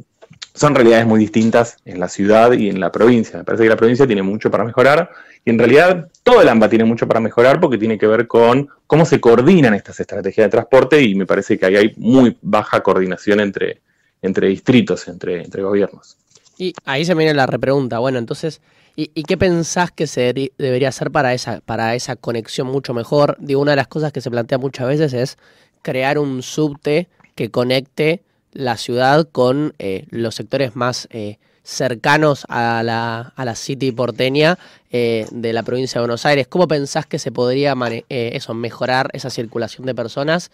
son 0.54 0.74
realidades 0.74 1.06
muy 1.06 1.18
distintas 1.18 1.76
en 1.84 1.98
la 1.98 2.08
ciudad 2.08 2.52
y 2.52 2.68
en 2.68 2.80
la 2.80 2.92
provincia. 2.92 3.38
Me 3.38 3.44
parece 3.44 3.64
que 3.64 3.70
la 3.70 3.76
provincia 3.76 4.06
tiene 4.06 4.22
mucho 4.22 4.50
para 4.50 4.64
mejorar 4.64 5.10
y 5.44 5.50
en 5.50 5.58
realidad 5.58 6.08
todo 6.22 6.42
el 6.42 6.48
AMBA 6.48 6.68
tiene 6.68 6.84
mucho 6.84 7.08
para 7.08 7.20
mejorar 7.20 7.60
porque 7.60 7.78
tiene 7.78 7.98
que 7.98 8.06
ver 8.06 8.26
con 8.26 8.68
cómo 8.86 9.04
se 9.04 9.20
coordinan 9.20 9.74
estas 9.74 9.98
estrategias 9.98 10.46
de 10.46 10.50
transporte 10.50 11.02
y 11.02 11.14
me 11.14 11.26
parece 11.26 11.58
que 11.58 11.66
ahí 11.66 11.76
hay 11.76 11.92
muy 11.96 12.36
baja 12.42 12.82
coordinación 12.82 13.40
entre, 13.40 13.80
entre 14.20 14.48
distritos, 14.48 15.08
entre, 15.08 15.42
entre 15.42 15.62
gobiernos. 15.62 16.16
Y 16.58 16.74
ahí 16.84 17.04
se 17.04 17.14
viene 17.14 17.34
la 17.34 17.46
repregunta. 17.46 17.98
Bueno, 17.98 18.18
entonces, 18.18 18.60
¿Y, 18.94 19.22
qué 19.22 19.38
pensás 19.38 19.90
que 19.90 20.06
se 20.06 20.52
debería 20.58 20.88
hacer 20.88 21.10
para 21.10 21.32
esa, 21.32 21.60
para 21.60 21.94
esa 21.94 22.16
conexión 22.16 22.66
mucho 22.66 22.92
mejor? 22.92 23.36
Digo, 23.40 23.60
una 23.62 23.72
de 23.72 23.76
las 23.76 23.88
cosas 23.88 24.12
que 24.12 24.20
se 24.20 24.30
plantea 24.30 24.58
muchas 24.58 24.86
veces 24.86 25.14
es 25.14 25.38
crear 25.80 26.18
un 26.18 26.42
subte 26.42 27.08
que 27.34 27.50
conecte 27.50 28.22
la 28.52 28.76
ciudad 28.76 29.26
con 29.30 29.74
eh, 29.78 30.06
los 30.10 30.34
sectores 30.34 30.76
más 30.76 31.08
eh, 31.10 31.38
cercanos 31.62 32.44
a 32.50 32.82
la, 32.82 33.32
a 33.34 33.44
la 33.46 33.54
city 33.54 33.92
porteña 33.92 34.58
eh, 34.90 35.26
de 35.30 35.52
la 35.54 35.62
provincia 35.62 35.98
de 35.98 36.06
Buenos 36.06 36.26
Aires. 36.26 36.46
¿Cómo 36.48 36.68
pensás 36.68 37.06
que 37.06 37.18
se 37.18 37.32
podría 37.32 37.74
eso, 38.08 38.52
mejorar 38.52 39.08
esa 39.14 39.30
circulación 39.30 39.86
de 39.86 39.94
personas 39.94 40.50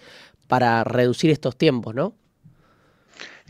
para 0.46 0.84
reducir 0.84 1.30
estos 1.30 1.56
tiempos, 1.56 1.94
no? 1.94 2.14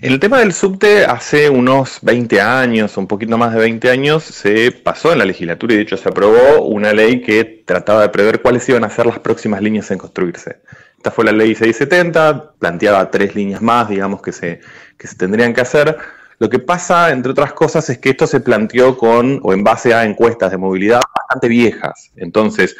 El 0.00 0.20
tema 0.20 0.38
del 0.38 0.52
subte, 0.52 1.04
hace 1.06 1.50
unos 1.50 1.98
20 2.02 2.40
años, 2.40 2.96
un 2.96 3.08
poquito 3.08 3.36
más 3.36 3.52
de 3.52 3.58
20 3.58 3.90
años, 3.90 4.22
se 4.22 4.70
pasó 4.70 5.12
en 5.12 5.18
la 5.18 5.24
legislatura 5.24 5.74
y 5.74 5.76
de 5.78 5.82
hecho 5.82 5.96
se 5.96 6.08
aprobó 6.08 6.62
una 6.62 6.92
ley 6.92 7.20
que 7.20 7.64
trataba 7.66 8.02
de 8.02 8.08
prever 8.10 8.40
cuáles 8.40 8.68
iban 8.68 8.84
a 8.84 8.90
ser 8.90 9.06
las 9.06 9.18
próximas 9.18 9.60
líneas 9.60 9.90
en 9.90 9.98
construirse. 9.98 10.58
Esta 10.96 11.10
fue 11.10 11.24
la 11.24 11.32
ley 11.32 11.56
670, 11.56 12.52
planteaba 12.60 13.10
tres 13.10 13.34
líneas 13.34 13.60
más, 13.60 13.88
digamos, 13.88 14.22
que 14.22 14.30
se, 14.30 14.60
que 14.96 15.08
se 15.08 15.16
tendrían 15.16 15.52
que 15.52 15.62
hacer. 15.62 15.98
Lo 16.38 16.48
que 16.48 16.60
pasa, 16.60 17.10
entre 17.10 17.32
otras 17.32 17.52
cosas, 17.52 17.90
es 17.90 17.98
que 17.98 18.10
esto 18.10 18.28
se 18.28 18.38
planteó 18.38 18.96
con 18.96 19.40
o 19.42 19.52
en 19.52 19.64
base 19.64 19.94
a 19.94 20.04
encuestas 20.04 20.52
de 20.52 20.58
movilidad 20.58 21.00
bastante 21.12 21.48
viejas. 21.48 22.12
Entonces, 22.14 22.76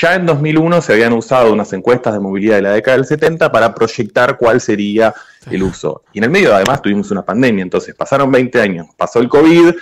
ya 0.00 0.16
en 0.16 0.26
2001 0.26 0.82
se 0.82 0.94
habían 0.94 1.12
usado 1.12 1.52
unas 1.52 1.72
encuestas 1.72 2.12
de 2.14 2.18
movilidad 2.18 2.56
de 2.56 2.62
la 2.62 2.72
década 2.72 2.96
del 2.96 3.06
70 3.06 3.52
para 3.52 3.72
proyectar 3.72 4.36
cuál 4.36 4.60
sería 4.60 5.14
el 5.50 5.62
uso. 5.62 6.02
Y 6.12 6.18
en 6.18 6.24
el 6.24 6.30
medio 6.30 6.54
además 6.54 6.82
tuvimos 6.82 7.10
una 7.10 7.24
pandemia, 7.24 7.62
entonces 7.62 7.94
pasaron 7.94 8.30
20 8.30 8.60
años, 8.60 8.86
pasó 8.96 9.20
el 9.20 9.28
COVID 9.28 9.74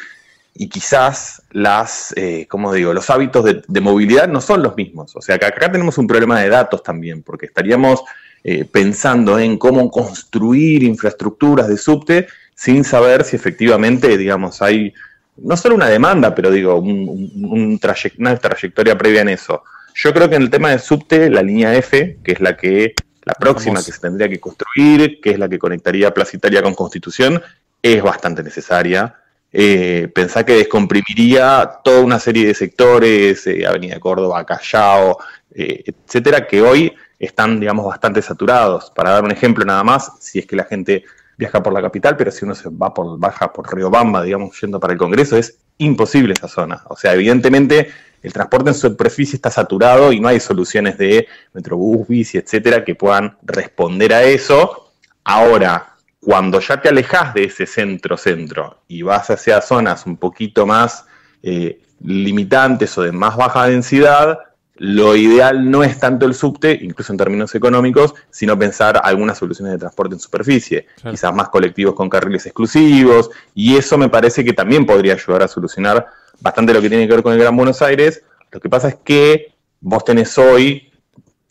y 0.54 0.68
quizás 0.68 1.42
las, 1.50 2.14
eh, 2.16 2.47
como 2.49 2.73
digo, 2.73 2.92
los 2.92 3.11
hábitos 3.11 3.44
de, 3.66 3.80
movilidad 3.80 4.28
no 4.28 4.40
son 4.40 4.62
los 4.62 4.76
mismos. 4.76 5.14
O 5.16 5.21
sea 5.21 5.38
que 5.38 5.47
acá 5.47 5.71
tenemos 5.71 5.99
un 5.99 6.06
problema 6.06 6.40
de 6.40 6.49
datos 6.49 6.83
también, 6.83 7.23
porque 7.23 7.47
estaríamos 7.47 8.02
eh, 8.44 8.64
pensando 8.64 9.38
en 9.38 9.59
cómo 9.59 9.90
construir 9.90 10.85
infraestructuras 10.85 11.66
de 11.68 11.76
subte 11.76 12.28
sin 12.54 12.85
saber 12.85 13.25
si 13.25 13.35
efectivamente, 13.35 14.16
digamos, 14.16 14.62
hay 14.62 14.94
no 15.37 15.56
solo 15.56 15.75
una 15.75 15.88
demanda, 15.88 16.35
pero 16.35 16.50
digo, 16.50 16.76
un, 16.76 17.78
una 18.18 18.37
trayectoria 18.38 18.97
previa 18.97 19.23
en 19.23 19.30
eso. 19.30 19.64
Yo 19.94 20.12
creo 20.12 20.28
que 20.28 20.37
en 20.37 20.42
el 20.42 20.50
tema 20.50 20.71
de 20.71 20.78
subte, 20.78 21.30
la 21.30 21.42
línea 21.42 21.75
F, 21.75 22.18
que 22.23 22.33
es 22.33 22.40
la 22.40 22.56
que 22.56 22.94
la 23.25 23.35
próxima 23.35 23.83
que 23.83 23.93
se 23.93 23.99
tendría 23.99 24.28
que 24.28 24.38
construir, 24.38 25.21
que 25.21 25.31
es 25.31 25.38
la 25.38 25.49
que 25.49 25.59
conectaría 25.59 26.12
Plaza 26.12 26.37
Italia 26.37 26.62
con 26.62 26.75
Constitución, 26.75 27.43
es 27.83 28.02
bastante 28.02 28.43
necesaria. 28.43 29.14
Eh, 29.52 30.09
pensá 30.14 30.45
que 30.45 30.57
descomprimiría 30.57 31.78
toda 31.83 32.00
una 32.00 32.19
serie 32.19 32.47
de 32.47 32.54
sectores, 32.54 33.47
eh, 33.47 33.66
Avenida 33.66 34.00
Córdoba, 34.00 34.45
Callao, 34.45 35.19
eh, 35.54 35.85
etcétera, 35.87 36.47
que 36.47 36.61
hoy 36.61 36.93
están, 37.19 37.61
digamos, 37.61 37.87
bastante 37.87 38.21
saturados. 38.21 38.90
Para 38.90 39.11
dar 39.11 39.25
un 39.25 39.31
ejemplo 39.31 39.64
nada 39.64 39.85
más, 39.85 40.12
si 40.21 40.40
es 40.40 40.47
que 40.47 40.57
la 40.57 40.64
gente 40.64 41.04
viaja 41.37 41.62
por 41.62 41.73
la 41.73 41.81
capital, 41.83 42.16
pero 42.16 42.31
si 42.31 42.45
uno 42.45 42.54
se 42.54 42.69
va 42.69 42.93
por, 42.93 43.19
baja 43.19 43.52
por 43.52 43.73
Riobamba, 43.73 44.23
digamos, 44.23 44.61
yendo 44.61 44.78
para 44.81 44.93
el 44.93 44.99
Congreso, 44.99 45.37
es 45.37 45.59
imposible 45.78 46.35
esa 46.35 46.49
zona. 46.49 46.83
O 46.88 46.97
sea, 46.97 47.14
evidentemente 47.14 47.88
el 48.25 48.33
transporte 48.33 48.71
en 48.71 48.75
superficie 48.75 49.37
está 49.37 49.50
saturado 49.50 50.12
y 50.12 50.19
no 50.19 50.28
hay 50.28 50.40
soluciones 50.40 50.99
de 50.99 51.28
metrobús, 51.52 52.09
bici, 52.09 52.38
etcétera, 52.38 52.83
que 52.83 52.97
puedan 52.97 53.37
responder 53.45 54.12
a 54.12 54.25
eso. 54.25 54.90
Ahora, 55.23 55.95
Cuando 56.25 56.59
ya 56.59 56.81
te 56.81 56.88
alejas 56.88 57.35
de 57.35 57.45
ese 57.45 57.66
centro-centro 57.66 58.78
y 58.88 59.02
vas 59.02 59.28
hacia 59.28 59.61
zonas 59.61 60.07
un 60.07 60.16
poquito 60.16 60.64
más 60.64 61.04
eh, 61.43 61.83
limitantes 62.00 62.97
o 62.97 63.02
de 63.02 63.12
más 63.12 63.37
baja 63.37 63.66
densidad, 63.66 64.38
lo 64.76 65.14
ideal 65.16 65.71
no 65.71 65.85
es 65.85 66.00
tanto 66.00 66.25
el 66.25 66.35
subte, 66.35 66.78
incluso 66.81 67.12
en 67.12 67.19
términos 67.19 67.54
económicos, 67.54 68.14
sino 68.31 68.59
pensar 68.59 69.00
algunas 69.04 69.37
soluciones 69.37 69.75
de 69.75 69.78
transporte 69.78 70.14
en 70.14 70.21
superficie, 70.21 70.87
quizás 71.11 71.35
más 71.35 71.50
colectivos 71.50 71.95
con 71.95 72.09
carriles 72.09 72.47
exclusivos, 72.47 73.28
y 73.54 73.76
eso 73.76 73.99
me 73.99 74.09
parece 74.09 74.43
que 74.45 74.54
también 74.54 74.87
podría 74.87 75.12
ayudar 75.12 75.43
a 75.43 75.49
solucionar 75.49 76.07
bastante 76.44 76.72
lo 76.72 76.80
que 76.80 76.88
tiene 76.88 77.08
que 77.08 77.14
ver 77.14 77.22
con 77.22 77.32
el 77.32 77.40
Gran 77.40 77.56
Buenos 77.56 77.82
Aires. 77.82 78.22
Lo 78.52 78.60
que 78.60 78.68
pasa 78.68 78.88
es 78.88 78.96
que 78.96 79.54
vos 79.80 80.04
tenés 80.04 80.38
hoy 80.38 80.92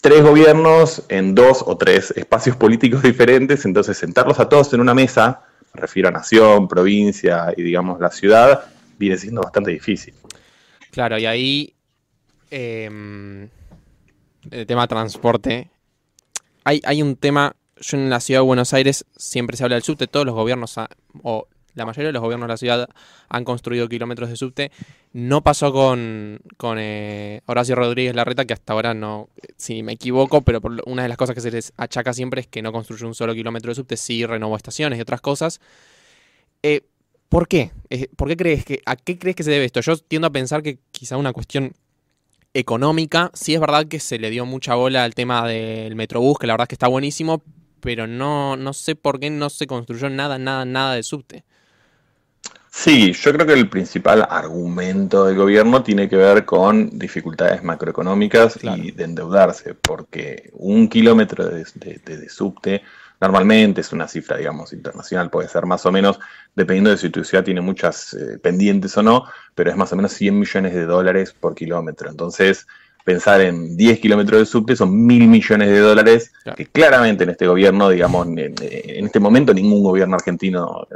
tres 0.01 0.21
gobiernos 0.21 1.03
en 1.09 1.35
dos 1.35 1.63
o 1.65 1.75
tres 1.75 2.11
espacios 2.15 2.55
políticos 2.55 3.01
diferentes, 3.03 3.65
entonces 3.65 3.97
sentarlos 3.97 4.39
a 4.39 4.47
todos 4.47 4.71
en 4.73 4.79
una 4.79 4.93
mesa, 4.93 5.41
me 5.73 5.81
refiero 5.81 6.07
a 6.07 6.11
nación, 6.11 6.67
provincia 6.67 7.53
y 7.57 7.63
digamos 7.63 7.99
la 7.99 8.11
ciudad, 8.11 8.65
viene 8.97 9.17
siendo 9.17 9.41
bastante 9.41 9.71
difícil. 9.71 10.13
Claro, 10.91 11.17
y 11.17 11.25
ahí 11.25 11.73
Em, 12.55 13.49
el 14.51 14.67
tema 14.67 14.87
transporte. 14.87 15.71
Hay, 16.65 16.81
hay 16.85 17.01
un 17.01 17.15
tema, 17.15 17.55
yo 17.77 17.97
en 17.97 18.11
la 18.11 18.19
ciudad 18.19 18.41
de 18.41 18.45
Buenos 18.45 18.75
Aires 18.75 19.05
siempre 19.17 19.57
se 19.57 19.63
habla 19.63 19.75
del 19.75 19.81
subte, 19.81 20.05
todos 20.05 20.23
los 20.23 20.35
gobiernos, 20.35 20.75
o 21.23 21.47
la 21.75 21.85
mayoría 21.85 22.07
de 22.07 22.13
los 22.13 22.21
gobiernos 22.21 22.47
de 22.47 22.53
la 22.53 22.57
ciudad 22.57 22.89
han 23.29 23.43
construido 23.43 23.87
kilómetros 23.89 24.29
de 24.29 24.35
subte. 24.35 24.71
No 25.11 25.41
pasó 25.41 25.71
con, 25.73 26.39
eh, 26.77 27.41
Horacio 27.45 27.75
Rodríguez 27.75 28.15
Larreta, 28.15 28.45
que 28.45 28.53
hasta 28.53 28.73
ahora 28.73 28.93
no, 28.93 29.29
si 29.57 29.83
me 29.83 29.93
equivoco, 29.93 30.41
pero 30.41 30.61
una 30.85 31.03
de 31.03 31.09
las 31.09 31.17
cosas 31.17 31.35
que 31.35 31.41
se 31.41 31.51
les 31.51 31.73
achaca 31.77 32.13
siempre 32.13 32.41
es 32.41 32.47
que 32.47 32.61
no 32.61 32.71
construyó 32.71 33.07
un 33.07 33.15
solo 33.15 33.33
kilómetro 33.33 33.71
de 33.71 33.75
subte, 33.75 33.97
sí 33.97 34.25
renovó 34.25 34.55
estaciones 34.55 34.99
y 34.99 35.01
otras 35.01 35.21
cosas. 35.21 35.59
Eh, 36.61 36.81
¿Por 37.29 37.47
qué? 37.47 37.71
Eh, 37.89 38.09
¿Por 38.15 38.27
qué 38.27 38.37
crees 38.37 38.65
que, 38.65 38.81
a 38.85 38.95
qué 38.95 39.17
crees 39.17 39.35
que 39.35 39.43
se 39.43 39.51
debe 39.51 39.65
esto? 39.65 39.81
Yo 39.81 39.97
tiendo 39.97 40.27
a 40.27 40.31
pensar 40.31 40.61
que 40.61 40.79
quizá 40.91 41.17
una 41.17 41.33
cuestión 41.33 41.73
económica. 42.53 43.31
Sí 43.33 43.53
es 43.53 43.59
verdad 43.59 43.87
que 43.87 43.99
se 43.99 44.19
le 44.19 44.29
dio 44.29 44.45
mucha 44.45 44.75
bola 44.75 45.03
al 45.03 45.15
tema 45.15 45.47
del 45.47 45.95
Metrobús, 45.95 46.37
que 46.37 46.47
la 46.47 46.53
verdad 46.53 46.65
es 46.65 46.69
que 46.69 46.75
está 46.75 46.87
buenísimo, 46.87 47.43
pero 47.79 48.07
no, 48.07 48.55
no 48.55 48.73
sé 48.73 48.95
por 48.95 49.19
qué 49.19 49.29
no 49.29 49.49
se 49.49 49.67
construyó 49.67 50.09
nada, 50.09 50.37
nada, 50.37 50.65
nada 50.65 50.95
de 50.95 51.03
subte. 51.03 51.43
Sí, 52.75 53.13
yo 53.13 53.31
creo 53.31 53.45
que 53.45 53.53
el 53.53 53.69
principal 53.69 54.25
argumento 54.27 55.25
del 55.25 55.35
gobierno 55.35 55.83
tiene 55.83 56.09
que 56.09 56.15
ver 56.15 56.43
con 56.43 56.97
dificultades 56.97 57.63
macroeconómicas 57.63 58.57
y 58.63 58.89
de 58.89 59.03
endeudarse, 59.03 59.75
porque 59.75 60.49
un 60.53 60.89
kilómetro 60.89 61.45
de, 61.45 61.63
de 62.03 62.29
subte 62.29 62.81
Normalmente 63.23 63.79
es 63.79 63.93
una 63.93 64.05
cifra, 64.05 64.35
digamos, 64.35 64.73
internacional, 64.73 65.29
puede 65.29 65.47
ser 65.47 65.65
más 65.65 65.85
o 65.85 65.93
menos, 65.93 66.19
dependiendo 66.53 66.89
de 66.89 66.97
si 66.97 67.09
tu 67.09 67.23
ciudad 67.23 67.45
tiene 67.45 67.61
muchas 67.61 68.13
eh, 68.13 68.37
pendientes 68.37 68.97
o 68.97 69.01
no, 69.01 69.23
pero 69.55 69.69
es 69.69 69.77
más 69.77 69.93
o 69.93 69.95
menos 69.95 70.11
100 70.11 70.39
millones 70.39 70.73
de 70.73 70.85
dólares 70.85 71.31
por 71.31 71.55
kilómetro. 71.55 72.09
Entonces, 72.09 72.67
pensar 73.03 73.41
en 73.41 73.75
10 73.75 73.99
kilómetros 73.99 74.39
de 74.39 74.45
subte 74.45 74.75
son 74.75 75.05
mil 75.05 75.27
millones 75.27 75.69
de 75.69 75.79
dólares, 75.79 76.31
que 76.55 76.67
claramente 76.67 77.23
en 77.23 77.31
este 77.31 77.47
gobierno, 77.47 77.89
digamos, 77.89 78.27
en, 78.27 78.55
este 78.61 79.19
momento 79.19 79.53
ningún 79.53 79.83
gobierno 79.83 80.15
argentino 80.15 80.87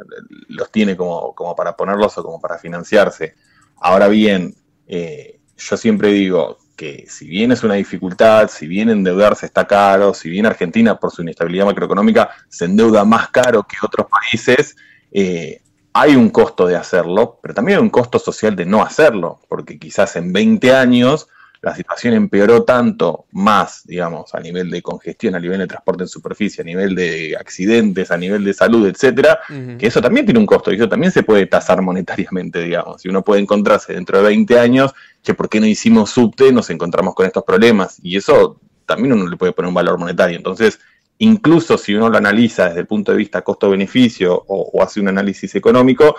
los 0.47 0.71
tiene 0.71 0.95
como, 0.95 1.33
como 1.35 1.55
para 1.55 1.75
ponerlos 1.75 2.17
o 2.17 2.23
como 2.23 2.39
para 2.39 2.57
financiarse. 2.57 3.35
Ahora 3.81 4.07
bien, 4.07 4.55
eh, 4.87 5.39
yo 5.57 5.77
siempre 5.77 6.09
digo, 6.09 6.57
que 6.77 7.05
si 7.09 7.27
bien 7.27 7.51
es 7.51 7.63
una 7.63 7.73
dificultad, 7.73 8.49
si 8.49 8.67
bien 8.67 8.89
endeudarse 8.89 9.47
está 9.47 9.65
caro, 9.65 10.13
si 10.13 10.29
bien 10.29 10.45
Argentina 10.45 10.97
por 10.97 11.11
su 11.11 11.23
inestabilidad 11.23 11.65
macroeconómica 11.65 12.29
se 12.49 12.65
endeuda 12.65 13.03
más 13.03 13.29
caro 13.29 13.63
que 13.63 13.77
otros 13.81 14.07
países, 14.07 14.77
eh, 15.11 15.61
hay 15.91 16.15
un 16.15 16.29
costo 16.29 16.67
de 16.67 16.75
hacerlo, 16.75 17.39
pero 17.41 17.55
también 17.55 17.79
hay 17.79 17.83
un 17.83 17.89
costo 17.89 18.19
social 18.19 18.55
de 18.55 18.67
no 18.67 18.83
hacerlo, 18.83 19.39
porque 19.49 19.79
quizás 19.79 20.15
en 20.15 20.31
20 20.31 20.75
años 20.75 21.27
la 21.61 21.75
situación 21.75 22.13
empeoró 22.13 22.63
tanto 22.63 23.25
más, 23.31 23.81
digamos, 23.85 24.33
a 24.33 24.39
nivel 24.39 24.69
de 24.69 24.81
congestión, 24.81 25.35
a 25.35 25.39
nivel 25.39 25.59
de 25.59 25.67
transporte 25.67 26.03
en 26.03 26.07
superficie, 26.07 26.61
a 26.61 26.65
nivel 26.65 26.95
de 26.95 27.35
accidentes, 27.39 28.11
a 28.11 28.17
nivel 28.17 28.43
de 28.43 28.53
salud, 28.53 28.87
etcétera, 28.87 29.39
que 29.77 29.87
eso 29.87 30.01
también 30.01 30.25
tiene 30.25 30.39
un 30.39 30.45
costo 30.45 30.71
y 30.71 30.75
eso 30.75 30.87
también 30.87 31.11
se 31.11 31.23
puede 31.23 31.45
tasar 31.47 31.81
monetariamente, 31.81 32.61
digamos. 32.61 33.01
Si 33.01 33.09
uno 33.09 33.23
puede 33.23 33.41
encontrarse 33.41 33.93
dentro 33.93 34.17
de 34.17 34.23
20 34.25 34.59
años, 34.59 34.93
que 35.23 35.33
por 35.33 35.49
qué 35.49 35.59
no 35.59 35.65
hicimos 35.65 36.11
subte, 36.11 36.51
nos 36.51 36.69
encontramos 36.69 37.15
con 37.15 37.25
estos 37.25 37.43
problemas 37.43 37.97
y 38.01 38.17
eso 38.17 38.59
también 38.85 39.13
uno 39.13 39.27
le 39.27 39.37
puede 39.37 39.51
poner 39.51 39.69
un 39.69 39.75
valor 39.75 39.97
monetario. 39.97 40.37
Entonces, 40.37 40.79
incluso 41.17 41.77
si 41.77 41.95
uno 41.95 42.09
lo 42.09 42.17
analiza 42.17 42.67
desde 42.67 42.81
el 42.81 42.87
punto 42.87 43.11
de 43.11 43.17
vista 43.17 43.41
costo-beneficio 43.41 44.43
o 44.47 44.81
hace 44.81 44.99
un 44.99 45.07
análisis 45.07 45.55
económico, 45.55 46.15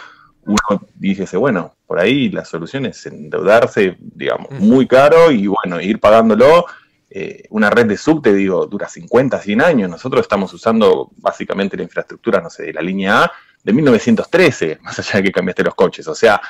uno 0.49 0.83
dice, 0.95 1.37
bueno, 1.37 1.75
por 1.87 2.01
ahí 2.01 2.31
la 2.31 2.45
solución 2.45 2.87
es 2.87 3.05
endeudarse, 3.07 3.97
digamos, 4.01 4.51
muy 4.53 4.87
caro 4.87 5.31
y 5.31 5.47
bueno, 5.47 5.81
ir 5.81 6.01
pagándolo. 6.01 6.65
Eh, 7.11 7.45
una 7.51 7.71
red 7.71 7.87
de 7.87 7.97
subte, 7.97 8.33
digo, 8.35 8.67
dura 8.67 8.89
50, 8.89 9.41
100 9.41 9.63
años. 9.63 9.91
Nosotros 9.91 10.23
estamos 10.23 10.53
usando 10.55 11.11
básicamente 11.17 11.77
la 11.77 11.83
infraestructura, 11.83 12.41
no 12.41 12.51
sé, 12.51 12.65
de 12.65 12.73
la 12.73 12.83
línea 12.83 13.25
A 13.25 13.33
de 13.63 13.73
1913, 13.73 14.79
más 14.83 14.99
allá 14.99 15.19
de 15.19 15.23
que 15.25 15.33
cambiaste 15.33 15.65
los 15.65 15.75
coches. 15.75 16.09
O 16.09 16.15
sea, 16.15 16.41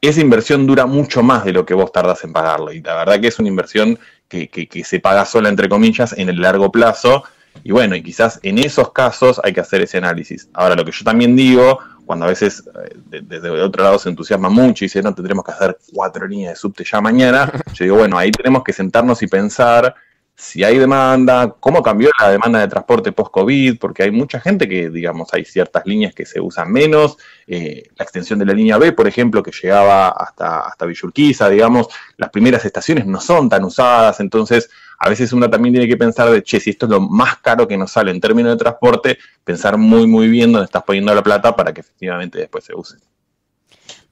esa 0.00 0.20
inversión 0.20 0.66
dura 0.66 0.86
mucho 0.86 1.22
más 1.22 1.44
de 1.44 1.52
lo 1.52 1.66
que 1.66 1.74
vos 1.74 1.92
tardas 1.92 2.24
en 2.24 2.32
pagarlo. 2.32 2.72
Y 2.72 2.80
la 2.80 2.94
verdad 2.94 3.20
que 3.20 3.28
es 3.28 3.38
una 3.38 3.48
inversión 3.48 3.98
que, 4.28 4.48
que 4.48 4.84
se 4.84 4.98
paga 5.00 5.26
sola, 5.26 5.50
entre 5.50 5.68
comillas, 5.68 6.14
en 6.16 6.30
el 6.30 6.40
largo 6.40 6.72
plazo. 6.72 7.24
Y 7.64 7.72
bueno, 7.72 7.94
y 7.96 8.02
quizás 8.02 8.40
en 8.42 8.58
esos 8.58 8.92
casos 8.92 9.40
hay 9.44 9.52
que 9.52 9.60
hacer 9.60 9.82
ese 9.82 9.98
análisis. 9.98 10.48
Ahora, 10.54 10.74
lo 10.74 10.84
que 10.84 10.92
yo 10.92 11.04
también 11.04 11.36
digo, 11.36 11.78
cuando 12.06 12.26
a 12.26 12.28
veces 12.28 12.62
eh, 12.84 13.22
desde 13.22 13.50
otro 13.50 13.82
lado 13.82 13.98
se 13.98 14.08
entusiasma 14.08 14.48
mucho 14.48 14.84
y 14.84 14.86
dice, 14.86 15.02
no, 15.02 15.14
tendremos 15.14 15.44
que 15.44 15.52
hacer 15.52 15.78
cuatro 15.92 16.26
líneas 16.26 16.52
de 16.54 16.56
subte 16.56 16.84
ya 16.84 17.00
mañana, 17.00 17.50
yo 17.74 17.84
digo, 17.84 17.96
bueno, 17.96 18.18
ahí 18.18 18.30
tenemos 18.30 18.62
que 18.62 18.72
sentarnos 18.72 19.22
y 19.22 19.26
pensar 19.26 19.94
si 20.34 20.64
hay 20.64 20.78
demanda, 20.78 21.54
cómo 21.60 21.82
cambió 21.82 22.10
la 22.18 22.30
demanda 22.30 22.58
de 22.58 22.68
transporte 22.68 23.12
post-COVID, 23.12 23.78
porque 23.78 24.02
hay 24.02 24.10
mucha 24.10 24.40
gente 24.40 24.68
que, 24.68 24.90
digamos, 24.90 25.32
hay 25.32 25.44
ciertas 25.44 25.86
líneas 25.86 26.14
que 26.14 26.26
se 26.26 26.40
usan 26.40 26.72
menos, 26.72 27.16
eh, 27.46 27.84
la 27.96 28.02
extensión 28.02 28.38
de 28.38 28.46
la 28.46 28.52
línea 28.52 28.78
B, 28.78 28.92
por 28.92 29.06
ejemplo, 29.06 29.42
que 29.42 29.52
llegaba 29.52 30.08
hasta, 30.08 30.60
hasta 30.60 30.86
Villurquiza, 30.86 31.48
digamos, 31.48 31.88
las 32.16 32.30
primeras 32.30 32.64
estaciones 32.64 33.06
no 33.06 33.20
son 33.20 33.48
tan 33.48 33.62
usadas, 33.64 34.20
entonces 34.20 34.70
a 34.98 35.08
veces 35.08 35.32
uno 35.32 35.48
también 35.48 35.74
tiene 35.74 35.88
que 35.88 35.96
pensar 35.96 36.30
de, 36.30 36.42
che, 36.42 36.60
si 36.60 36.70
esto 36.70 36.86
es 36.86 36.90
lo 36.90 37.00
más 37.00 37.38
caro 37.38 37.66
que 37.66 37.76
nos 37.76 37.92
sale 37.92 38.10
en 38.10 38.20
términos 38.20 38.52
de 38.52 38.56
transporte, 38.56 39.18
pensar 39.44 39.76
muy, 39.76 40.06
muy 40.06 40.28
bien 40.28 40.52
dónde 40.52 40.66
estás 40.66 40.82
poniendo 40.82 41.14
la 41.14 41.22
plata 41.22 41.54
para 41.54 41.72
que 41.72 41.80
efectivamente 41.80 42.38
después 42.38 42.64
se 42.64 42.74
use. 42.74 42.96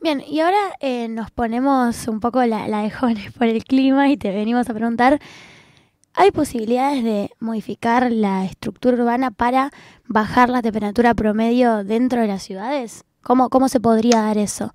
Bien, 0.01 0.23
y 0.27 0.41
ahora 0.41 0.59
eh, 0.81 1.09
nos 1.09 1.31
ponemos 1.31 2.09
un 2.09 2.21
poco 2.21 2.45
la, 2.47 2.67
la 2.69 2.83
de 2.83 2.91
jóvenes 2.91 3.33
por 3.33 3.47
el 3.47 3.63
clima 3.65 4.09
y 4.09 4.17
te 4.17 4.31
venimos 4.31 4.69
a 4.71 4.75
preguntar, 4.75 5.21
¿hay 6.15 6.31
posibilidades 6.31 7.05
de 7.05 7.31
modificar 7.39 8.11
la 8.11 8.45
estructura 8.47 8.97
urbana 8.97 9.31
para 9.31 9.71
bajar 10.07 10.49
la 10.49 10.63
temperatura 10.63 11.15
promedio 11.15 11.85
dentro 11.85 12.23
de 12.23 12.29
las 12.29 12.43
ciudades? 12.43 13.05
¿Cómo, 13.23 13.51
cómo 13.51 13.69
se 13.69 13.81
podría 13.81 14.23
dar 14.23 14.39
eso? 14.39 14.73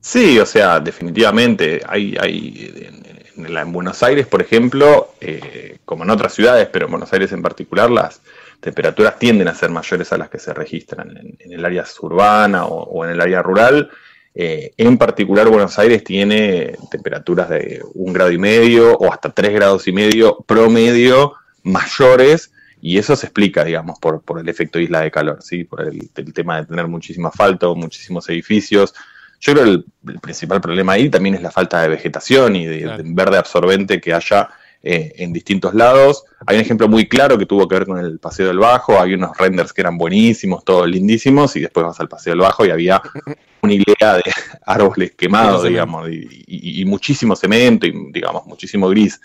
Sí, 0.00 0.38
o 0.38 0.46
sea, 0.46 0.80
definitivamente 0.80 1.80
hay, 1.86 2.16
hay 2.20 2.72
en, 2.76 3.17
Buenos 3.66 4.02
Aires, 4.02 4.26
por 4.26 4.42
ejemplo, 4.42 5.12
eh, 5.20 5.78
como 5.84 6.04
en 6.04 6.10
otras 6.10 6.34
ciudades, 6.34 6.68
pero 6.72 6.86
en 6.86 6.90
Buenos 6.90 7.12
Aires 7.12 7.30
en 7.32 7.42
particular, 7.42 7.90
las 7.90 8.20
temperaturas 8.60 9.18
tienden 9.18 9.46
a 9.46 9.54
ser 9.54 9.70
mayores 9.70 10.12
a 10.12 10.18
las 10.18 10.28
que 10.28 10.38
se 10.38 10.52
registran 10.52 11.16
en, 11.16 11.52
el 11.52 11.64
área 11.64 11.84
urbana 12.00 12.66
o, 12.66 13.04
en 13.04 13.12
el 13.12 13.20
área 13.20 13.40
rural. 13.42 13.90
Eh, 14.34 14.72
en 14.76 14.98
particular, 14.98 15.48
Buenos 15.48 15.78
Aires 15.78 16.02
tiene 16.02 16.76
temperaturas 16.90 17.48
de 17.48 17.80
un 17.94 18.12
grado 18.12 18.32
y 18.32 18.38
medio 18.38 18.96
o 18.96 19.12
hasta 19.12 19.30
tres 19.30 19.52
grados 19.52 19.86
y 19.86 19.92
medio 19.92 20.38
promedio 20.46 21.34
mayores, 21.62 22.52
y 22.80 22.98
eso 22.98 23.16
se 23.16 23.26
explica, 23.26 23.64
digamos, 23.64 23.98
por, 23.98 24.22
por 24.22 24.38
el 24.40 24.48
efecto 24.48 24.78
isla 24.78 25.00
de 25.00 25.10
calor, 25.10 25.42
¿sí? 25.42 25.64
por 25.64 25.82
el, 25.82 26.10
el 26.14 26.32
tema 26.32 26.60
de 26.60 26.66
tener 26.66 26.86
muchísimo 26.86 27.28
asfalto, 27.28 27.74
muchísimos 27.74 28.28
edificios, 28.28 28.94
yo 29.40 29.52
creo 29.52 29.64
que 29.64 29.70
el, 29.70 30.20
principal 30.20 30.60
problema 30.60 30.94
ahí 30.94 31.08
también 31.08 31.34
es 31.34 31.42
la 31.42 31.50
falta 31.50 31.82
de 31.82 31.88
vegetación 31.88 32.56
y 32.56 32.66
de, 32.66 33.00
verde 33.04 33.38
absorbente 33.38 34.00
que 34.00 34.12
haya 34.12 34.48
eh, 34.82 35.12
en 35.16 35.32
distintos 35.32 35.74
lados. 35.74 36.24
Hay 36.46 36.56
un 36.56 36.62
ejemplo 36.62 36.88
muy 36.88 37.08
claro 37.08 37.38
que 37.38 37.46
tuvo 37.46 37.68
que 37.68 37.74
ver 37.76 37.86
con 37.86 37.98
el 37.98 38.18
Paseo 38.18 38.48
del 38.48 38.58
Bajo. 38.58 39.00
Hay 39.00 39.14
unos 39.14 39.36
renders 39.36 39.72
que 39.72 39.80
eran 39.80 39.98
buenísimos, 39.98 40.64
todos 40.64 40.88
lindísimos, 40.88 41.54
y 41.56 41.60
después 41.60 41.86
vas 41.86 42.00
al 42.00 42.08
Paseo 42.08 42.32
del 42.32 42.40
Bajo 42.40 42.64
y 42.64 42.70
había 42.70 43.00
una 43.62 43.72
hilera 43.72 44.16
de 44.16 44.24
árboles 44.66 45.12
quemados, 45.14 45.64
digamos, 45.64 46.08
y, 46.10 46.84
muchísimo 46.86 47.36
cemento 47.36 47.86
y, 47.86 48.12
digamos, 48.12 48.46
muchísimo 48.46 48.88
gris. 48.88 49.20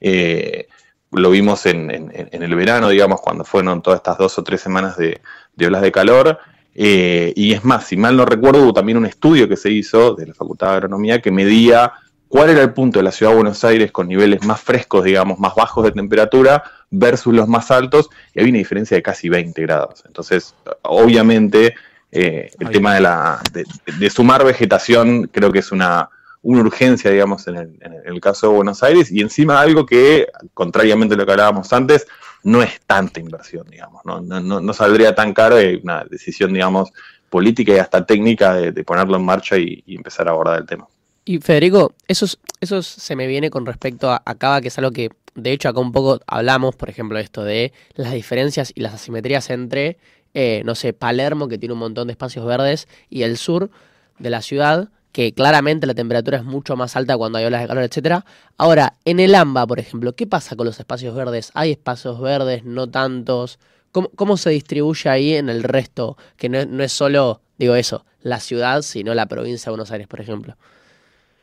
Eh, 0.00 0.68
lo 1.10 1.30
vimos 1.30 1.64
en, 1.66 1.90
el 1.90 2.54
verano, 2.54 2.90
digamos, 2.90 3.20
cuando 3.20 3.44
fueron 3.44 3.82
todas 3.82 3.98
estas 3.98 4.18
dos 4.18 4.38
o 4.38 4.44
tres 4.44 4.60
semanas 4.60 4.96
de, 4.96 5.20
de 5.56 5.66
olas 5.66 5.82
de 5.82 5.90
calor 5.90 6.38
eh, 6.80 7.32
y 7.34 7.54
es 7.54 7.64
más, 7.64 7.88
si 7.88 7.96
mal 7.96 8.16
no 8.16 8.24
recuerdo, 8.24 8.62
hubo 8.62 8.72
también 8.72 8.98
un 8.98 9.06
estudio 9.06 9.48
que 9.48 9.56
se 9.56 9.68
hizo 9.68 10.14
de 10.14 10.26
la 10.26 10.34
Facultad 10.34 10.68
de 10.68 10.72
Agronomía 10.74 11.20
que 11.20 11.32
medía 11.32 11.92
cuál 12.28 12.50
era 12.50 12.62
el 12.62 12.72
punto 12.72 13.00
de 13.00 13.02
la 13.02 13.10
ciudad 13.10 13.32
de 13.32 13.36
Buenos 13.38 13.64
Aires 13.64 13.90
con 13.90 14.06
niveles 14.06 14.44
más 14.44 14.60
frescos, 14.60 15.02
digamos, 15.02 15.40
más 15.40 15.56
bajos 15.56 15.82
de 15.82 15.90
temperatura 15.90 16.62
versus 16.88 17.34
los 17.34 17.48
más 17.48 17.72
altos, 17.72 18.10
y 18.32 18.38
había 18.38 18.50
una 18.50 18.58
diferencia 18.58 18.96
de 18.96 19.02
casi 19.02 19.28
20 19.28 19.60
grados. 19.62 20.04
Entonces, 20.06 20.54
obviamente, 20.82 21.74
eh, 22.12 22.52
el 22.60 22.70
tema 22.70 22.94
de, 22.94 23.00
la, 23.00 23.42
de, 23.52 23.64
de 23.98 24.10
sumar 24.10 24.44
vegetación 24.44 25.28
creo 25.32 25.50
que 25.50 25.58
es 25.58 25.72
una, 25.72 26.10
una 26.42 26.60
urgencia, 26.60 27.10
digamos, 27.10 27.48
en 27.48 27.56
el, 27.56 27.78
en 27.80 28.02
el 28.04 28.20
caso 28.20 28.50
de 28.50 28.54
Buenos 28.54 28.84
Aires, 28.84 29.10
y 29.10 29.20
encima 29.20 29.60
algo 29.60 29.84
que, 29.84 30.28
contrariamente 30.54 31.16
a 31.16 31.18
lo 31.18 31.26
que 31.26 31.32
hablábamos 31.32 31.72
antes, 31.72 32.06
no 32.44 32.62
es 32.62 32.80
tanta 32.86 33.20
inversión, 33.20 33.66
digamos, 33.70 34.04
no, 34.04 34.20
no, 34.20 34.40
no, 34.40 34.60
no 34.60 34.72
saldría 34.72 35.14
tan 35.14 35.32
caro 35.34 35.56
una 35.82 36.04
decisión, 36.04 36.52
digamos, 36.52 36.90
política 37.30 37.72
y 37.74 37.78
hasta 37.78 38.04
técnica 38.06 38.54
de, 38.54 38.72
de 38.72 38.84
ponerlo 38.84 39.16
en 39.16 39.24
marcha 39.24 39.58
y, 39.58 39.82
empezar 39.86 40.28
a 40.28 40.30
abordar 40.30 40.60
el 40.60 40.66
tema. 40.66 40.86
Y 41.24 41.38
Federico, 41.38 41.92
eso, 42.06 42.24
es- 42.24 42.38
eso 42.60 42.78
es- 42.78 42.86
se 42.86 43.16
me 43.16 43.26
viene 43.26 43.50
con 43.50 43.66
respecto 43.66 44.10
a, 44.10 44.22
a 44.24 44.34
Cava, 44.36 44.60
que 44.62 44.68
es 44.68 44.78
algo 44.78 44.92
que 44.92 45.10
de 45.34 45.52
hecho 45.52 45.68
acá 45.68 45.80
un 45.80 45.92
poco 45.92 46.20
hablamos, 46.26 46.74
por 46.74 46.88
ejemplo, 46.88 47.18
esto 47.18 47.44
de 47.44 47.72
las 47.94 48.12
diferencias 48.12 48.72
y 48.74 48.80
las 48.80 48.94
asimetrías 48.94 49.50
entre, 49.50 49.98
eh, 50.34 50.62
no 50.64 50.74
sé, 50.74 50.92
Palermo, 50.94 51.48
que 51.48 51.58
tiene 51.58 51.74
un 51.74 51.78
montón 51.80 52.08
de 52.08 52.12
espacios 52.12 52.46
verdes, 52.46 52.88
y 53.10 53.22
el 53.22 53.36
sur 53.36 53.70
de 54.18 54.30
la 54.30 54.42
ciudad, 54.42 54.88
que 55.12 55.32
claramente 55.32 55.86
la 55.86 55.94
temperatura 55.94 56.38
es 56.38 56.44
mucho 56.44 56.76
más 56.76 56.96
alta 56.96 57.16
cuando 57.16 57.38
hay 57.38 57.44
olas 57.44 57.62
de 57.62 57.68
calor, 57.68 57.84
etcétera. 57.84 58.24
Ahora, 58.56 58.94
en 59.04 59.20
el 59.20 59.34
AMBA, 59.34 59.66
por 59.66 59.80
ejemplo, 59.80 60.14
¿qué 60.14 60.26
pasa 60.26 60.56
con 60.56 60.66
los 60.66 60.78
espacios 60.78 61.14
verdes? 61.14 61.50
¿Hay 61.54 61.72
espacios 61.72 62.20
verdes, 62.20 62.64
no 62.64 62.88
tantos? 62.88 63.58
¿Cómo, 63.92 64.10
cómo 64.14 64.36
se 64.36 64.50
distribuye 64.50 65.08
ahí 65.08 65.34
en 65.34 65.48
el 65.48 65.62
resto? 65.62 66.16
Que 66.36 66.48
no, 66.48 66.64
no 66.66 66.84
es 66.84 66.92
solo, 66.92 67.40
digo 67.58 67.74
eso, 67.74 68.04
la 68.22 68.40
ciudad, 68.40 68.82
sino 68.82 69.14
la 69.14 69.26
provincia 69.26 69.66
de 69.66 69.72
Buenos 69.72 69.90
Aires, 69.90 70.06
por 70.06 70.20
ejemplo. 70.20 70.56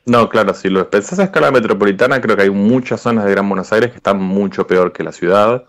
No, 0.05 0.29
claro, 0.29 0.53
si 0.53 0.69
lo 0.69 0.87
pensás 0.87 1.17
a 1.17 1.23
escala 1.23 1.49
metropolitana, 1.49 2.21
creo 2.21 2.35
que 2.35 2.43
hay 2.43 2.51
muchas 2.51 3.01
zonas 3.01 3.25
de 3.25 3.31
Gran 3.31 3.49
Buenos 3.49 3.73
Aires 3.73 3.89
que 3.89 3.97
están 3.97 4.21
mucho 4.21 4.67
peor 4.67 4.93
que 4.93 5.03
la 5.03 5.11
ciudad. 5.11 5.65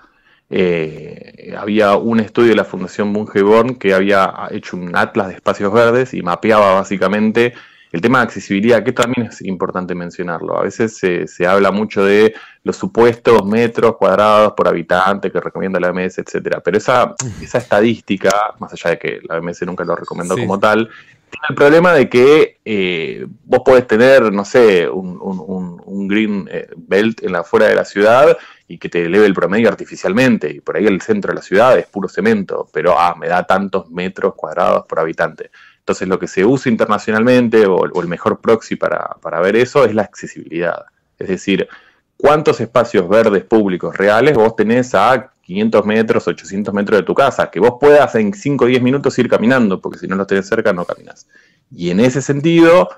Eh, 0.51 1.55
había 1.59 1.97
un 1.97 2.21
estudio 2.21 2.51
de 2.51 2.57
la 2.57 2.65
Fundación 2.65 3.13
Bungeborn 3.15 3.77
que 3.77 3.95
había 3.95 4.33
hecho 4.51 4.77
un 4.77 4.95
atlas 4.95 5.29
de 5.29 5.35
espacios 5.35 5.73
verdes 5.73 6.13
y 6.13 6.21
mapeaba 6.23 6.75
básicamente 6.75 7.55
el 7.97 8.03
tema 8.03 8.19
de 8.19 8.25
accesibilidad, 8.25 8.85
que 8.85 8.93
también 8.93 9.27
es 9.29 9.41
importante 9.43 9.95
mencionarlo. 9.95 10.59
A 10.59 10.63
veces 10.63 10.97
se, 10.99 11.27
se 11.27 11.47
habla 11.47 11.71
mucho 11.71 12.05
de 12.05 12.35
los 12.63 12.77
supuestos 12.77 13.45
metros 13.47 13.97
cuadrados 13.97 14.53
por 14.55 14.69
habitante 14.69 15.31
que 15.33 15.41
recomienda 15.41 15.81
la 15.81 15.91
OMS, 15.91 16.19
etcétera. 16.19 16.61
Pero 16.61 16.77
esa, 16.79 17.15
esa 17.43 17.59
estadística, 17.59 18.31
más 18.59 18.73
allá 18.73 18.91
de 18.91 18.99
que 18.99 19.21
la 19.29 19.39
OMS 19.39 19.63
nunca 19.63 19.85
lo 19.85 19.97
recomendó 19.97 20.35
Sí. 20.35 20.43
como 20.43 20.59
tal, 20.61 20.89
tiene 21.31 21.47
el 21.49 21.55
problema 21.57 21.93
de 21.95 22.09
que 22.09 22.59
eh, 22.65 23.27
vos 23.45 23.63
podés 23.65 23.87
tener, 23.87 24.31
no 24.33 24.45
sé, 24.45 24.89
un, 24.89 25.19
un- 25.21 25.43
un- 25.47 25.83
un 25.85 26.09
green 26.09 26.49
eh, 26.53 26.69
belt 26.77 27.23
en 27.25 27.33
la 27.33 27.43
fuera 27.45 27.67
de 27.67 27.75
la 27.75 27.85
ciudad 27.85 28.37
y 28.69 28.79
que 28.79 28.89
te 28.89 29.05
eleve 29.07 29.27
el 29.27 29.35
promedio 29.35 29.69
artificialmente. 29.69 30.51
Y 30.51 30.61
por 30.61 30.77
ahí 30.77 30.87
el 30.87 31.01
centro 31.01 31.31
de 31.31 31.37
la 31.37 31.43
ciudad 31.43 31.79
es 31.79 31.87
puro 31.87 32.09
cemento, 32.09 32.69
pero 32.73 32.95
ah, 32.99 33.15
me 33.19 33.27
da 33.29 33.45
tantos 33.45 33.91
metros 33.91 34.35
cuadrados 34.35 34.85
por 34.87 35.01
habitante. 35.01 35.51
Entonces 35.87 36.09
lo 36.09 36.18
que 36.18 36.27
se 36.27 36.44
usa 36.44 36.68
internacionalmente 36.72 37.64
o, 37.64 37.85
el 37.85 38.09
mejor 38.09 38.40
proxy 38.40 38.75
para, 38.75 39.07
para 39.22 39.38
ver 39.40 39.55
eso 39.55 39.85
es 39.85 39.94
la 39.94 40.03
accesibilidad. 40.03 40.85
Es 41.16 41.29
decir, 41.29 41.68
cuántos 42.16 42.61
espacios 42.61 43.09
verdes 43.09 43.44
públicos 43.44 43.96
reales 43.96 44.35
vos 44.35 44.57
tenés 44.57 44.96
a 44.96 45.31
500 45.42 45.87
metros, 45.87 46.27
800 46.27 46.75
metros 46.75 46.99
de 46.99 47.05
tu 47.05 47.14
casa, 47.14 47.49
que 47.53 47.61
vos 47.61 47.75
puedas 47.81 48.16
en 48.16 48.35
5 48.35 48.64
o 48.64 48.66
10 48.66 48.83
minutos 48.83 49.16
ir 49.20 49.29
caminando, 49.29 49.81
porque 49.81 50.01
si 50.01 50.09
no 50.09 50.16
los 50.16 50.27
tenés 50.27 50.49
cerca 50.49 50.72
no 50.72 50.85
caminas. 50.85 51.29
Y 51.70 51.90
en 51.90 52.01
ese 52.01 52.20
sentido, 52.20 52.88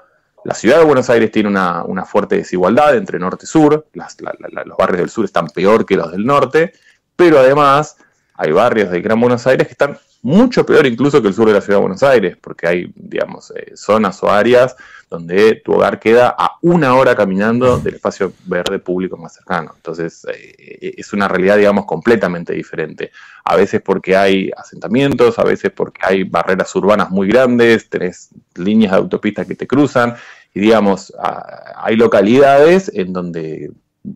la 0.44 0.54
ciudad 0.54 0.78
de 0.78 0.84
Buenos 0.86 1.10
Aires 1.10 1.30
tiene 1.30 1.50
una, 1.50 1.84
una 1.84 2.06
fuerte 2.06 2.36
desigualdad 2.36 2.96
entre 2.96 3.18
norte 3.18 3.44
y 3.44 3.48
sur, 3.48 3.86
las- 3.92 4.18
la- 4.22 4.34
los 4.64 4.78
barrios 4.78 5.00
del 5.00 5.10
sur 5.10 5.26
están 5.26 5.48
peor 5.48 5.84
que 5.84 5.94
los 5.98 6.10
del 6.10 6.24
norte, 6.24 6.72
pero 7.14 7.38
además 7.38 7.98
hay 8.32 8.50
barrios 8.52 8.90
del 8.90 9.02
Gran 9.02 9.20
Buenos 9.20 9.46
Aires 9.46 9.66
que 9.66 9.72
están 9.72 9.98
mucho 10.22 10.66
peor 10.66 10.86
incluso 10.86 11.22
que 11.22 11.28
el 11.28 11.34
sur 11.34 11.46
de 11.46 11.54
la 11.54 11.60
ciudad 11.60 11.78
de 11.78 11.82
Buenos 11.82 12.02
Aires, 12.02 12.36
porque 12.40 12.66
hay, 12.66 12.92
digamos, 12.94 13.52
eh, 13.56 13.72
zonas 13.76 14.22
o 14.22 14.30
áreas 14.30 14.76
donde 15.08 15.54
tu 15.64 15.72
hogar 15.72 15.98
queda 15.98 16.34
a 16.36 16.56
una 16.60 16.94
hora 16.94 17.14
caminando 17.16 17.78
del 17.78 17.94
espacio 17.94 18.32
verde 18.44 18.78
público 18.78 19.16
más 19.16 19.32
cercano. 19.34 19.72
Entonces, 19.74 20.26
eh, 20.30 20.94
es 20.98 21.12
una 21.14 21.28
realidad, 21.28 21.56
digamos, 21.56 21.86
completamente 21.86 22.52
diferente. 22.52 23.10
A 23.44 23.56
veces 23.56 23.80
porque 23.80 24.16
hay 24.16 24.50
asentamientos, 24.54 25.38
a 25.38 25.44
veces 25.44 25.70
porque 25.74 26.00
hay 26.04 26.24
barreras 26.24 26.74
urbanas 26.76 27.10
muy 27.10 27.28
grandes, 27.28 27.88
tenés 27.88 28.28
líneas 28.56 28.92
de 28.92 28.98
autopistas 28.98 29.46
que 29.46 29.54
te 29.54 29.66
cruzan, 29.66 30.14
y 30.52 30.60
digamos, 30.60 31.14
a- 31.18 31.74
hay 31.84 31.96
localidades 31.96 32.90
en 32.92 33.12
donde 33.12 33.70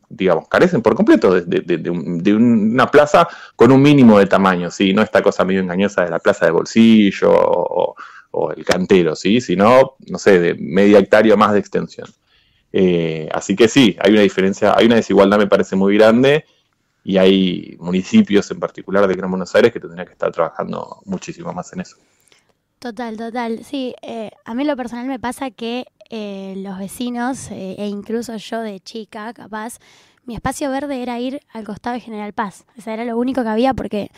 digamos, 0.09 0.49
carecen 0.49 0.83
por 0.83 0.95
completo 0.95 1.35
de, 1.35 1.43
de- 1.43 1.61
de- 1.63 1.79
de 1.79 1.91
un- 1.91 2.19
de 2.23 2.35
una 2.35 2.91
plaza 2.91 3.29
con 3.57 3.73
un 3.73 3.83
mínimo 3.83 4.19
de 4.19 4.27
tamaño, 4.27 4.71
¿sí? 4.71 4.93
No 4.93 5.03
esta 5.03 5.23
cosa 5.23 5.45
medio 5.45 5.61
engañosa 5.61 6.05
de 6.05 6.11
la 6.11 6.19
plaza 6.19 6.47
de 6.47 6.53
bolsillo 6.53 7.31
o, 7.33 7.95
el 8.57 8.65
cantero, 8.65 9.15
¿sí? 9.15 9.41
Sino, 9.41 9.97
no 10.09 10.19
sé, 10.19 10.39
de 10.41 10.55
media 10.55 10.99
hectárea 10.99 11.37
más 11.37 11.53
de 11.53 11.59
extensión. 11.59 12.09
Eh, 12.73 13.29
así 13.33 13.55
que 13.55 13.69
sí, 13.69 13.97
hay 14.01 14.13
una 14.13 14.23
diferencia, 14.23 14.75
hay 14.77 14.87
una 14.87 14.97
desigualdad, 14.97 15.39
me 15.39 15.47
parece, 15.47 15.77
muy 15.77 15.95
grande 15.97 16.45
y 17.05 17.19
hay 17.19 17.77
municipios 17.81 18.51
en 18.51 18.61
particular 18.61 19.07
de 19.07 19.15
Gran 19.15 19.31
Buenos 19.31 19.55
Aires 19.55 19.73
que 19.73 19.81
tendrían 19.81 20.07
que 20.07 20.13
estar 20.15 20.33
trabajando 20.33 20.99
muchísimo 21.05 21.53
más 21.53 21.73
en 21.75 21.81
eso. 21.81 21.97
Total, 22.79 23.17
total. 23.17 23.65
Sí, 23.65 23.95
eh, 24.03 24.31
a 24.45 24.55
mí 24.55 24.65
lo 24.65 24.77
personal 24.77 25.07
me 25.07 25.21
pasa 25.21 25.51
que 25.51 25.87
eh, 26.15 26.53
los 26.59 26.79
vecinos, 26.79 27.51
eh, 27.51 27.75
e 27.79 27.89
incluso 27.89 28.37
yo 28.37 28.61
de 28.61 28.81
chica, 28.81 29.33
capaz, 29.33 29.79
mi 30.27 30.35
espacio 30.35 30.71
verde 30.71 31.03
era 31.03 31.19
ir 31.19 31.41
al 31.55 31.65
costado 31.65 31.95
de 31.95 32.01
General 32.01 32.35
Paz. 32.35 32.67
O 32.77 32.83
sea, 32.83 32.93
era 32.93 33.07
lo 33.07 33.17
único 33.17 33.43
que 33.43 33.49
había 33.49 33.73
porque 33.73 34.11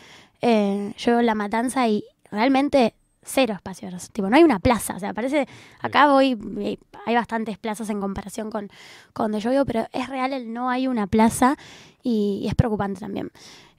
eh, 0.43 0.93
yo 0.99 1.23
La 1.23 1.37
Matanza 1.37 1.87
y 1.87 2.05
realmente 2.33 2.95
cero 3.23 3.55
espacio 3.55 3.89
verde. 3.89 4.09
Tipo, 4.13 4.29
no 4.29 4.37
hay 4.37 4.43
una 4.43 4.59
plaza. 4.59 4.97
O 4.97 4.99
sea, 4.99 5.15
parece, 5.15 5.47
acá 5.81 6.09
voy, 6.09 6.37
eh, 6.59 6.79
hay 7.07 7.15
bastantes 7.15 7.59
plazas 7.59 7.89
en 7.91 8.01
comparación 8.01 8.51
con, 8.51 8.69
con 9.13 9.27
donde 9.27 9.39
yo 9.39 9.51
vivo, 9.51 9.65
pero 9.65 9.87
es 9.93 10.09
real 10.09 10.33
el 10.33 10.53
no 10.53 10.69
hay 10.71 10.89
una 10.89 11.07
plaza 11.07 11.57
y, 12.03 12.41
y 12.43 12.49
es 12.49 12.57
preocupante 12.57 12.99
también. 12.99 13.31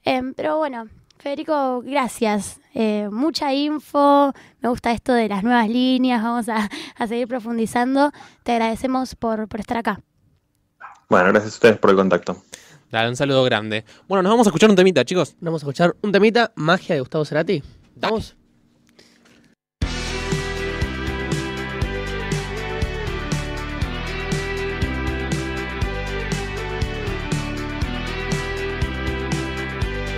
Em, 0.06 0.34
pero 0.34 0.58
bueno, 0.58 0.88
Federico, 1.18 1.82
gracias. 1.82 2.60
Eh, 2.74 3.10
mucha 3.12 3.54
info, 3.54 4.34
me 4.60 4.70
gusta 4.70 4.92
esto 4.92 5.14
de 5.14 5.28
las 5.30 5.44
nuevas 5.44 5.70
líneas, 5.70 6.22
vamos 6.22 6.50
a, 6.50 6.70
a 6.98 7.08
seguir 7.08 7.28
profundizando. 7.28 8.12
Te 8.44 8.52
agradecemos 8.52 9.16
por, 9.16 9.48
por 9.48 9.60
estar 9.60 9.78
acá. 9.78 10.02
Bueno, 11.10 11.30
gracias 11.30 11.54
a 11.54 11.56
ustedes 11.56 11.78
por 11.78 11.90
el 11.92 11.96
contacto. 11.96 12.44
Dale, 12.92 13.10
un 13.10 13.16
saludo 13.16 13.44
grande. 13.44 13.86
Bueno, 14.08 14.24
nos 14.24 14.32
vamos 14.32 14.48
a 14.48 14.50
escuchar 14.50 14.70
un 14.70 14.76
temita, 14.76 15.04
chicos. 15.04 15.36
Vamos 15.40 15.62
a 15.62 15.66
escuchar 15.66 15.96
un 16.02 16.12
temita, 16.12 16.52
Magia 16.56 16.96
de 16.96 17.02
Gustavo 17.02 17.26
Cerati. 17.26 17.62
Dale. 17.96 18.12
Vamos. 18.12 18.36